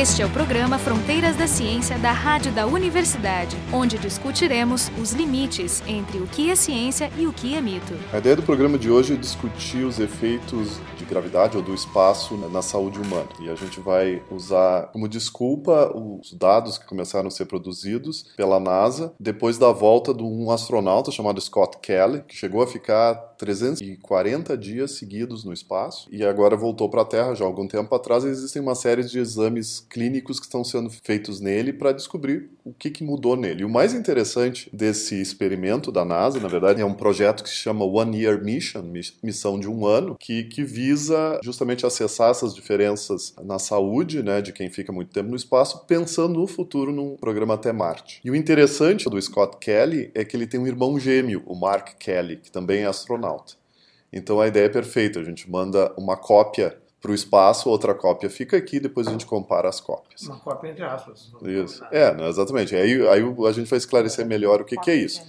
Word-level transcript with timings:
Este 0.00 0.22
é 0.22 0.24
o 0.24 0.30
programa 0.30 0.78
Fronteiras 0.78 1.36
da 1.36 1.46
Ciência 1.46 1.98
da 1.98 2.10
Rádio 2.10 2.50
da 2.52 2.66
Universidade, 2.66 3.54
onde 3.70 3.98
discutiremos 3.98 4.90
os 4.98 5.12
limites 5.12 5.82
entre 5.86 6.16
o 6.20 6.26
que 6.26 6.50
é 6.50 6.56
ciência 6.56 7.10
e 7.18 7.26
o 7.26 7.32
que 7.34 7.54
é 7.54 7.60
mito. 7.60 7.92
A 8.10 8.16
ideia 8.16 8.34
do 8.34 8.42
programa 8.42 8.78
de 8.78 8.90
hoje 8.90 9.12
é 9.12 9.16
discutir 9.16 9.84
os 9.84 10.00
efeitos 10.00 10.80
de 10.96 11.04
gravidade 11.04 11.54
ou 11.54 11.62
do 11.62 11.74
espaço 11.74 12.34
na 12.48 12.62
saúde 12.62 12.98
humana. 12.98 13.28
E 13.40 13.50
a 13.50 13.54
gente 13.54 13.78
vai 13.78 14.22
usar 14.30 14.86
como 14.86 15.06
desculpa 15.06 15.94
os 15.94 16.32
dados 16.32 16.78
que 16.78 16.86
começaram 16.86 17.28
a 17.28 17.30
ser 17.30 17.44
produzidos 17.44 18.24
pela 18.38 18.58
NASA 18.58 19.12
depois 19.20 19.58
da 19.58 19.70
volta 19.70 20.14
de 20.14 20.22
um 20.22 20.50
astronauta 20.50 21.10
chamado 21.10 21.38
Scott 21.42 21.76
Kelly, 21.82 22.22
que 22.26 22.34
chegou 22.34 22.62
a 22.62 22.66
ficar 22.66 23.29
340 23.40 24.56
dias 24.56 24.92
seguidos 24.92 25.44
no 25.44 25.52
espaço 25.52 26.08
e 26.12 26.22
agora 26.22 26.54
voltou 26.54 26.90
para 26.90 27.02
a 27.02 27.06
Terra 27.06 27.34
já 27.34 27.44
há 27.44 27.48
algum 27.48 27.66
tempo 27.66 27.94
atrás. 27.94 28.24
Existem 28.24 28.60
uma 28.60 28.74
série 28.74 29.02
de 29.02 29.18
exames 29.18 29.80
clínicos 29.88 30.38
que 30.38 30.44
estão 30.44 30.62
sendo 30.62 30.90
feitos 31.02 31.40
nele 31.40 31.72
para 31.72 31.92
descobrir 31.92 32.50
o 32.64 32.72
que, 32.72 32.90
que 32.90 33.02
mudou 33.02 33.36
nele. 33.36 33.62
E 33.62 33.64
o 33.64 33.68
mais 33.68 33.94
interessante 33.94 34.68
desse 34.72 35.20
experimento 35.20 35.90
da 35.90 36.04
NASA, 36.04 36.38
na 36.38 36.48
verdade, 36.48 36.82
é 36.82 36.84
um 36.84 36.92
projeto 36.94 37.42
que 37.42 37.48
se 37.48 37.56
chama 37.56 37.84
One 37.84 38.20
Year 38.20 38.42
Mission, 38.44 38.82
missão 39.22 39.58
de 39.58 39.68
um 39.68 39.86
ano, 39.86 40.16
que, 40.20 40.44
que 40.44 40.62
visa 40.62 41.40
justamente 41.42 41.86
acessar 41.86 42.30
essas 42.30 42.54
diferenças 42.54 43.34
na 43.42 43.58
saúde, 43.58 44.22
né, 44.22 44.42
de 44.42 44.52
quem 44.52 44.68
fica 44.68 44.92
muito 44.92 45.10
tempo 45.10 45.30
no 45.30 45.36
espaço, 45.36 45.84
pensando 45.86 46.38
no 46.38 46.46
futuro 46.46 46.92
num 46.92 47.16
programa 47.16 47.54
até 47.54 47.72
Marte. 47.72 48.20
E 48.22 48.30
o 48.30 48.36
interessante 48.36 49.08
do 49.08 49.20
Scott 49.20 49.56
Kelly 49.58 50.10
é 50.14 50.24
que 50.24 50.36
ele 50.36 50.46
tem 50.46 50.60
um 50.60 50.66
irmão 50.66 50.98
gêmeo, 50.98 51.42
o 51.46 51.54
Mark 51.54 51.94
Kelly, 51.98 52.36
que 52.36 52.50
também 52.50 52.82
é 52.82 52.86
astronauta. 52.86 53.29
Então 54.12 54.40
a 54.40 54.48
ideia 54.48 54.66
é 54.66 54.68
perfeita, 54.68 55.20
a 55.20 55.24
gente 55.24 55.50
manda 55.50 55.92
uma 55.96 56.16
cópia 56.16 56.76
para 57.00 57.12
o 57.12 57.14
espaço, 57.14 57.70
outra 57.70 57.94
cópia 57.94 58.28
fica 58.28 58.56
aqui, 58.56 58.78
depois 58.78 59.06
a 59.06 59.12
gente 59.12 59.24
compara 59.24 59.68
as 59.68 59.80
cópias. 59.80 60.22
Uma 60.22 60.38
cópia 60.38 60.68
entre 60.68 60.84
aspas. 60.84 61.32
Isso. 61.42 61.82
É, 61.90 62.14
não, 62.14 62.28
exatamente. 62.28 62.74
Aí, 62.76 63.08
aí 63.08 63.22
a 63.22 63.52
gente 63.52 63.70
vai 63.70 63.78
esclarecer 63.78 64.26
melhor 64.26 64.60
o 64.60 64.64
que, 64.64 64.76
que 64.76 64.90
é 64.90 64.96
isso. 64.96 65.22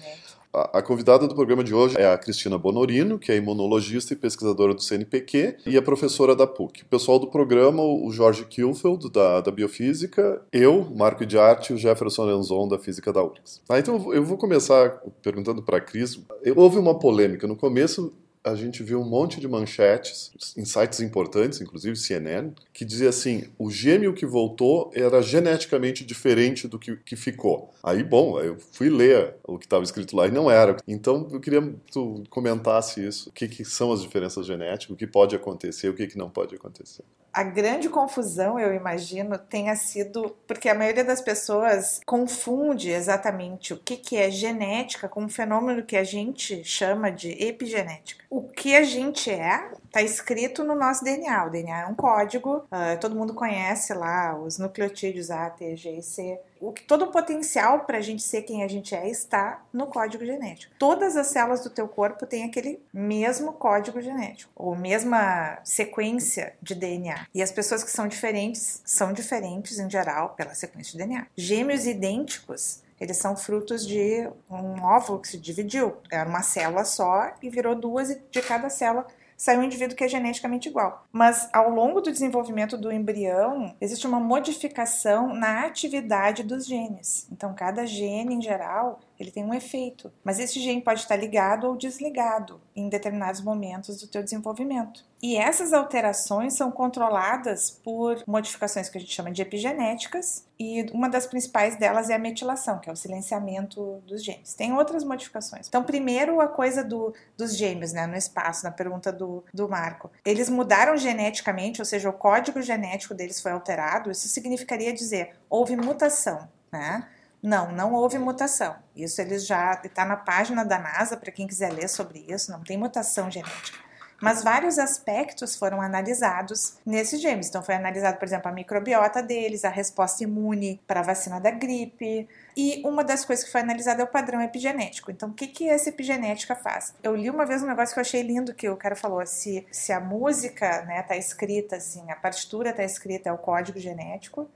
A, 0.54 0.82
convidada 0.82 1.28
do 1.28 1.34
programa 1.34 1.64
de 1.64 1.74
hoje 1.74 1.96
é 1.98 2.12
a 2.12 2.18
Cristina 2.18 2.58
Bonorino, 2.58 3.18
que 3.18 3.32
é 3.32 3.38
imunologista 3.38 4.14
e 4.14 4.18
pesquisadora 4.18 4.74
do 4.74 4.82
CNPq 4.82 5.58
e 5.66 5.78
é 5.78 5.82
professora 5.82 6.36
da 6.36 6.46
PUC. 6.46 6.84
O 6.84 6.86
pessoal 6.88 7.18
do 7.18 7.28
programa, 7.28 7.82
o 7.82 8.12
Jorge 8.12 8.44
Kielfeld, 8.46 9.10
da, 9.10 9.40
da 9.40 9.50
Biofísica, 9.50 10.42
eu, 10.52 10.86
Marco 10.94 11.26
de 11.26 11.38
Arte 11.38 11.72
e 11.72 11.76
o 11.76 11.78
Jefferson 11.78 12.26
Lenzon, 12.26 12.68
da 12.68 12.78
Física 12.78 13.14
da 13.14 13.24
URGS. 13.24 13.62
Ah, 13.70 13.80
então 13.80 14.14
eu 14.14 14.24
vou 14.26 14.38
começar 14.38 15.02
perguntando 15.22 15.64
para 15.64 15.78
a 15.78 15.82
Cris. 15.82 16.20
Houve 16.56 16.78
uma 16.78 17.00
polêmica. 17.00 17.48
No 17.48 17.56
começo 17.56 18.14
a 18.44 18.56
gente 18.56 18.82
viu 18.84 19.00
um 19.00 19.08
monte 19.08 19.40
de 19.40 19.48
manchetes, 19.48 20.32
em 20.58 20.66
sites 20.66 21.00
importantes, 21.00 21.62
inclusive 21.62 21.96
CNN, 21.96 22.52
que 22.74 22.84
dizia 22.84 23.10
assim: 23.10 23.46
o 23.58 23.70
gêmeo 23.70 24.14
que 24.14 24.26
voltou 24.26 24.92
era 24.94 25.22
geneticamente 25.22 26.04
diferente 26.04 26.68
do 26.68 26.80
que, 26.80 26.96
que 26.98 27.16
ficou. 27.16 27.74
Aí, 27.84 28.04
bom, 28.04 28.40
eu 28.40 28.58
fui 28.72 28.90
ler 28.90 29.36
o 29.44 29.58
que 29.58 29.66
estava 29.66 29.84
escrito 29.84 30.16
lá 30.16 30.28
e 30.28 30.32
não 30.32 30.50
era. 30.50 30.78
Então, 30.88 31.28
eu 31.32 31.40
queria 31.40 31.62
que 31.62 31.92
tu 31.92 32.24
comentasse 32.30 33.06
isso: 33.06 33.30
o 33.30 33.32
que, 33.34 33.48
que 33.48 33.64
são 33.64 33.92
as 33.92 34.02
diferenças 34.02 34.46
genéticas, 34.46 34.94
o 34.94 34.98
que 34.98 35.08
pode 35.08 35.36
acontecer, 35.36 35.90
o 35.90 35.94
que, 35.94 36.08
que 36.08 36.18
não 36.18 36.30
pode 36.30 36.56
acontecer. 36.56 37.04
A 37.34 37.44
grande 37.44 37.88
confusão, 37.88 38.60
eu 38.60 38.74
imagino, 38.74 39.38
tenha 39.38 39.74
sido 39.76 40.36
porque 40.46 40.68
a 40.68 40.76
maioria 40.76 41.04
das 41.04 41.22
pessoas 41.22 42.02
confunde 42.06 42.90
exatamente 42.90 43.74
o 43.74 43.78
que, 43.78 43.96
que 43.96 44.18
é 44.18 44.30
genética 44.30 45.08
com 45.08 45.24
um 45.24 45.30
fenômeno 45.30 45.84
que 45.84 45.96
a 45.96 46.04
gente 46.04 46.62
chama 46.66 47.10
de 47.10 47.32
epigenética. 47.42 48.26
O 48.30 48.44
que 48.44 48.76
a 48.76 48.84
gente 48.84 49.30
é 49.30 49.72
está 49.86 50.02
escrito 50.02 50.64
no 50.64 50.76
nosso 50.76 51.04
DNA. 51.06 51.46
O 51.46 51.50
DNA 51.50 51.82
é 51.82 51.88
um 51.88 51.96
código, 51.96 52.58
uh, 52.58 53.00
todo 53.00 53.16
mundo 53.16 53.34
conhece 53.34 53.94
lá 53.94 54.38
os 54.38 54.58
nucleotídeos 54.58 55.32
A, 55.32 55.50
T, 55.50 55.76
G 55.78 55.98
e 55.98 56.04
C. 56.04 56.40
O 56.62 56.72
que, 56.72 56.84
todo 56.84 57.06
o 57.06 57.12
potencial 57.12 57.82
para 57.82 57.98
a 57.98 58.02
gente 58.02 58.22
ser 58.22 58.44
quem 58.44 58.64
a 58.64 58.68
gente 58.68 58.94
é 58.94 59.10
está 59.10 59.64
no 59.74 59.88
código 59.88 60.24
genético. 60.24 60.74
Todas 60.78 61.18
as 61.18 61.28
células 61.28 61.62
do 61.62 61.72
teu 61.72 61.88
corpo 61.88 62.28
têm 62.28 62.44
aquele 62.44 62.80
mesmo 62.94 63.54
código 63.54 64.00
genético, 64.00 64.52
ou 64.56 64.76
mesma 64.76 65.58
sequência 65.64 66.54
de 66.62 66.76
DNA. 66.76 67.26
E 67.34 67.42
as 67.42 67.52
pessoas 67.52 67.84
que 67.84 67.90
são 67.90 68.08
diferentes 68.08 68.80
são 68.86 69.12
diferentes 69.12 69.80
em 69.80 69.90
geral 69.90 70.36
pela 70.36 70.54
sequência 70.54 70.92
de 70.92 71.00
DNA. 71.00 71.26
Gêmeos 71.36 71.88
idênticos 71.88 72.84
eles 73.02 73.18
são 73.18 73.36
frutos 73.36 73.86
de 73.88 74.30
um 74.48 74.84
óvulo 74.84 75.20
que 75.20 75.28
se 75.28 75.40
dividiu. 75.40 75.98
Era 76.12 76.30
uma 76.30 76.44
célula 76.44 76.86
só 76.86 77.32
e 77.42 77.50
virou 77.50 77.74
duas, 77.74 78.16
de 78.30 78.42
cada 78.44 78.70
célula 78.70 79.08
sai 79.42 79.58
um 79.58 79.64
indivíduo 79.64 79.98
que 79.98 80.04
é 80.04 80.08
geneticamente 80.08 80.70
igual. 80.70 81.04
Mas 81.12 81.50
ao 81.52 81.68
longo 81.72 82.00
do 82.00 82.12
desenvolvimento 82.12 82.78
do 82.78 82.92
embrião, 82.92 83.76
existe 83.82 84.06
uma 84.06 84.20
modificação 84.20 85.34
na 85.34 85.66
atividade 85.66 86.44
dos 86.44 86.68
genes. 86.68 87.28
Então, 87.32 87.52
cada 87.56 87.84
gene, 87.84 88.36
em 88.36 88.42
geral, 88.42 89.00
ele 89.20 89.32
tem 89.32 89.44
um 89.44 89.52
efeito. 89.52 90.14
Mas 90.24 90.38
esse 90.38 90.60
gene 90.60 90.80
pode 90.80 91.00
estar 91.00 91.16
ligado 91.16 91.66
ou 91.66 91.76
desligado 91.76 92.62
em 92.76 92.88
determinados 92.88 93.42
momentos 93.42 94.00
do 94.00 94.08
teu 94.08 94.22
desenvolvimento. 94.22 95.04
E 95.22 95.38
essas 95.38 95.72
alterações 95.72 96.54
são 96.54 96.72
controladas 96.72 97.70
por 97.70 98.24
modificações 98.26 98.90
que 98.90 98.98
a 98.98 99.02
gente 99.02 99.14
chama 99.14 99.32
de 99.32 99.42
epigenéticas, 99.42 100.48
e 100.60 100.84
uma 100.94 101.08
das 101.08 101.28
principais 101.28 101.76
delas 101.76 102.10
é 102.10 102.16
a 102.16 102.20
metilação, 102.20 102.80
que 102.80 102.90
é 102.90 102.94
o 102.94 102.96
silenciamento 102.96 104.02
dos 104.08 104.24
genes. 104.24 104.56
Tem 104.56 104.74
outras 104.74 105.04
modificações. 105.04 105.68
Então, 105.68 105.84
primeiro 105.84 106.42
a 106.42 106.48
coisa 106.48 106.84
do, 106.84 107.14
dos 107.38 107.56
gêmeos, 107.56 107.94
né, 107.94 108.08
no 108.08 108.16
espaço, 108.16 108.64
na 108.64 108.72
pergunta 108.72 109.12
do, 109.12 109.44
do 109.54 109.70
Marco. 109.70 110.10
Eles 110.26 110.50
mudaram 110.50 110.98
geneticamente, 110.98 111.82
ou 111.82 111.86
seja, 111.86 112.10
o 112.10 112.14
código 112.14 112.60
genético 112.62 113.14
deles 113.14 113.40
foi 113.40 113.52
alterado, 113.52 114.10
isso 114.10 114.28
significaria 114.28 114.92
dizer, 114.92 115.36
houve 115.48 115.76
mutação, 115.76 116.50
né? 116.72 117.08
Não, 117.42 117.72
não 117.72 117.94
houve 117.94 118.20
mutação. 118.20 118.76
Isso 118.96 119.20
eles 119.20 119.48
já 119.48 119.80
está 119.84 120.06
na 120.06 120.16
página 120.16 120.64
da 120.64 120.78
NASA 120.78 121.18
para 121.18 121.32
quem 121.32 121.48
quiser 121.48 121.74
ler 121.74 121.88
sobre 121.88 122.20
isso. 122.30 122.52
Não 122.52 122.64
tem 122.64 122.78
mutação 122.78 123.32
genética. 123.32 123.80
Mas 124.22 124.44
vários 124.44 124.78
aspectos 124.78 125.56
foram 125.56 125.82
analisados 125.82 126.78
nesses 126.86 127.20
gêmeos. 127.20 127.48
Então, 127.48 127.64
foi 127.64 127.76
analisado, 127.76 128.18
por 128.18 128.26
exemplo, 128.26 128.50
a 128.50 128.54
microbiota 128.54 129.22
deles, 129.24 129.66
a 129.66 129.70
resposta 129.70 130.24
imune 130.24 130.80
para 130.86 131.00
a 131.00 131.04
vacina 131.04 131.40
da 131.40 131.50
gripe. 131.50 132.30
E 132.56 132.82
uma 132.86 133.04
das 133.04 133.26
coisas 133.26 133.44
que 133.44 133.52
foi 133.52 133.62
analisada 133.62 134.02
é 134.02 134.06
o 134.06 134.08
padrão 134.08 134.42
epigenético. 134.42 135.10
Então, 135.10 135.30
o 135.30 135.34
que, 135.34 135.48
que 135.48 135.68
essa 135.68 135.90
epigenética 135.90 136.56
faz? 136.56 136.94
Eu 137.02 137.16
li 137.16 137.30
uma 137.30 137.46
vez 137.46 137.64
um 137.64 137.68
negócio 137.68 137.94
que 137.94 138.00
eu 138.00 138.02
achei 138.02 138.22
lindo 138.22 138.54
que 138.54 138.70
o 138.70 138.78
cara 138.78 138.96
falou: 138.96 139.26
se, 139.26 139.66
se 139.72 139.92
a 139.92 140.00
música 140.00 140.84
né, 140.84 141.02
tá 141.02 141.18
escrita 141.18 141.78
assim, 141.78 142.12
a 142.12 142.16
partitura 142.16 142.70
está 142.70 142.84
escrita, 142.84 143.30
é 143.30 143.34
o 143.34 143.38
código 143.38 143.80
genético 143.80 144.48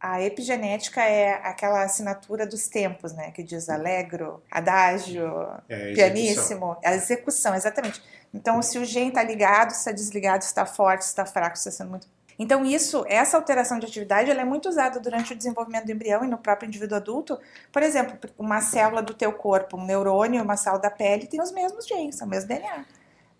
a 0.00 0.22
epigenética 0.22 1.02
é 1.02 1.32
aquela 1.42 1.82
assinatura 1.82 2.46
dos 2.46 2.68
tempos, 2.68 3.12
né? 3.12 3.30
Que 3.30 3.42
diz 3.42 3.68
alegro, 3.68 4.42
adágio, 4.50 5.26
é, 5.68 5.92
pianíssimo. 5.94 6.76
A 6.84 6.94
execução, 6.94 7.54
exatamente. 7.54 8.02
Então, 8.32 8.60
se 8.62 8.78
o 8.78 8.84
gene 8.84 9.08
está 9.08 9.22
ligado, 9.22 9.70
se 9.70 9.78
está 9.78 9.92
desligado, 9.92 10.42
se 10.42 10.48
está 10.48 10.66
forte, 10.66 11.04
se 11.04 11.10
está 11.10 11.24
fraco, 11.24 11.56
se 11.56 11.68
está 11.68 11.82
sendo 11.82 11.90
muito. 11.90 12.06
Então, 12.38 12.64
isso, 12.64 13.04
essa 13.08 13.36
alteração 13.36 13.78
de 13.78 13.86
atividade, 13.86 14.30
ela 14.30 14.42
é 14.42 14.44
muito 14.44 14.68
usada 14.68 15.00
durante 15.00 15.32
o 15.32 15.36
desenvolvimento 15.36 15.86
do 15.86 15.92
embrião 15.92 16.22
e 16.22 16.28
no 16.28 16.36
próprio 16.36 16.66
indivíduo 16.66 16.96
adulto. 16.96 17.38
Por 17.72 17.82
exemplo, 17.82 18.18
uma 18.38 18.60
célula 18.60 19.02
do 19.02 19.14
teu 19.14 19.32
corpo, 19.32 19.78
um 19.78 19.86
neurônio, 19.86 20.42
uma 20.42 20.56
célula 20.56 20.82
da 20.82 20.90
pele, 20.90 21.26
tem 21.26 21.40
os 21.40 21.50
mesmos 21.50 21.86
genes, 21.86 22.20
o 22.20 22.26
mesmo 22.26 22.48
DNA. 22.48 22.84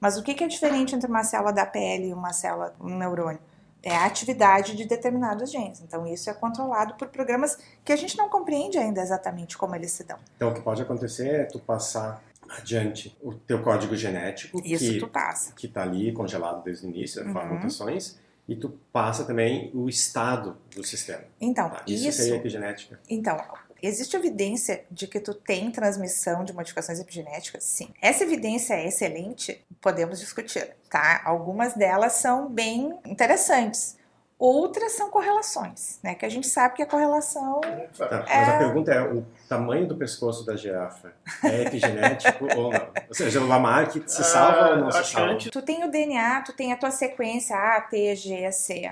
Mas 0.01 0.17
o 0.17 0.23
que 0.23 0.43
é 0.43 0.47
diferente 0.47 0.95
entre 0.95 1.11
uma 1.11 1.25
célula 1.25 1.53
da 1.53 1.67
pele 1.67 2.09
e 2.09 2.15
uma 2.15 2.33
célula, 2.33 2.75
um 2.81 2.97
neurônio? 2.97 3.41
é 3.87 3.95
a 3.95 4.05
atividade 4.05 4.75
de 4.75 4.85
determinados 4.85 5.49
genes. 5.49 5.81
Então, 5.81 6.05
isso 6.09 6.29
é 6.29 6.35
controlado 6.35 6.95
por 6.95 7.07
programas 7.07 7.57
que 7.85 7.93
a 7.93 7.97
gente 7.97 8.19
não 8.19 8.29
compreende 8.29 8.77
ainda 8.77 9.01
exatamente 9.01 9.57
como 9.57 9.77
eles 9.77 9.93
se 9.93 10.03
dão. 10.03 10.19
Então, 10.35 10.49
o 10.51 10.55
que 10.55 10.61
pode 10.61 10.83
acontecer 10.83 11.29
é 11.29 11.45
tu 11.45 11.61
passar 11.61 12.21
adiante 12.51 13.17
o 13.23 13.34
teu 13.34 13.62
código 13.62 13.97
genético, 13.97 14.61
isso 14.65 14.93
que, 14.93 14.99
tu 14.99 15.09
passa. 15.09 15.53
que 15.55 15.67
está 15.67 15.83
ali 15.83 16.12
congelado 16.12 16.62
desde 16.62 16.87
o 16.87 16.91
início, 16.91 17.23
uhum. 17.23 17.55
mutações, 17.55 18.19
e 18.49 18.55
tu 18.55 18.79
passa 18.93 19.25
também 19.25 19.70
o 19.75 19.88
estado 19.88 20.56
do 20.75 20.85
sistema. 20.85 21.25
Então, 21.41 21.69
tá? 21.70 21.82
isso, 21.87 22.09
isso 22.09 22.19
seria 22.19 22.37
epigenética. 22.37 23.00
Então, 23.09 23.37
Existe 23.82 24.17
evidência 24.17 24.85
de 24.91 25.06
que 25.06 25.20
tu 25.20 25.35
tem 25.35 25.70
transmissão 25.70 26.44
de 26.44 26.53
modificações 26.53 26.99
epigenéticas? 26.99 27.62
Sim. 27.65 27.88
Essa 28.00 28.25
evidência 28.25 28.75
é 28.75 28.88
excelente? 28.88 29.65
Podemos 29.81 30.19
discutir, 30.19 30.75
tá? 30.91 31.20
Algumas 31.25 31.75
delas 31.75 32.15
são 32.15 32.49
bem 32.49 32.99
interessantes. 33.05 33.97
Outras 34.38 34.93
são 34.93 35.09
correlações, 35.09 35.99
né? 36.03 36.15
Que 36.15 36.27
a 36.27 36.29
gente 36.29 36.47
sabe 36.47 36.75
que 36.77 36.83
a 36.83 36.87
correlação. 36.87 37.61
Tá, 37.97 38.25
é... 38.29 38.41
Mas 38.41 38.49
a 38.50 38.59
pergunta 38.59 38.93
é: 38.93 39.00
o 39.00 39.25
tamanho 39.49 39.87
do 39.87 39.97
pescoço 39.97 40.44
da 40.44 40.55
girafa 40.55 41.12
é 41.43 41.62
epigenético 41.62 42.44
ou 42.55 42.71
não? 42.71 42.88
Ou 43.09 43.15
seja, 43.15 43.41
o 43.41 43.47
Lamarck 43.47 44.03
se 44.06 44.23
salva 44.23 44.69
uh, 44.69 44.71
ou 44.73 44.77
não 44.77 44.91
se 44.91 45.05
salva? 45.05 45.38
Tu 45.38 45.62
tem 45.62 45.85
o 45.85 45.91
DNA, 45.91 46.43
tu 46.43 46.53
tem 46.53 46.71
a 46.71 46.77
tua 46.77 46.91
sequência 46.91 47.56
A, 47.56 47.81
T, 47.81 48.15
G, 48.15 48.53
C. 48.53 48.91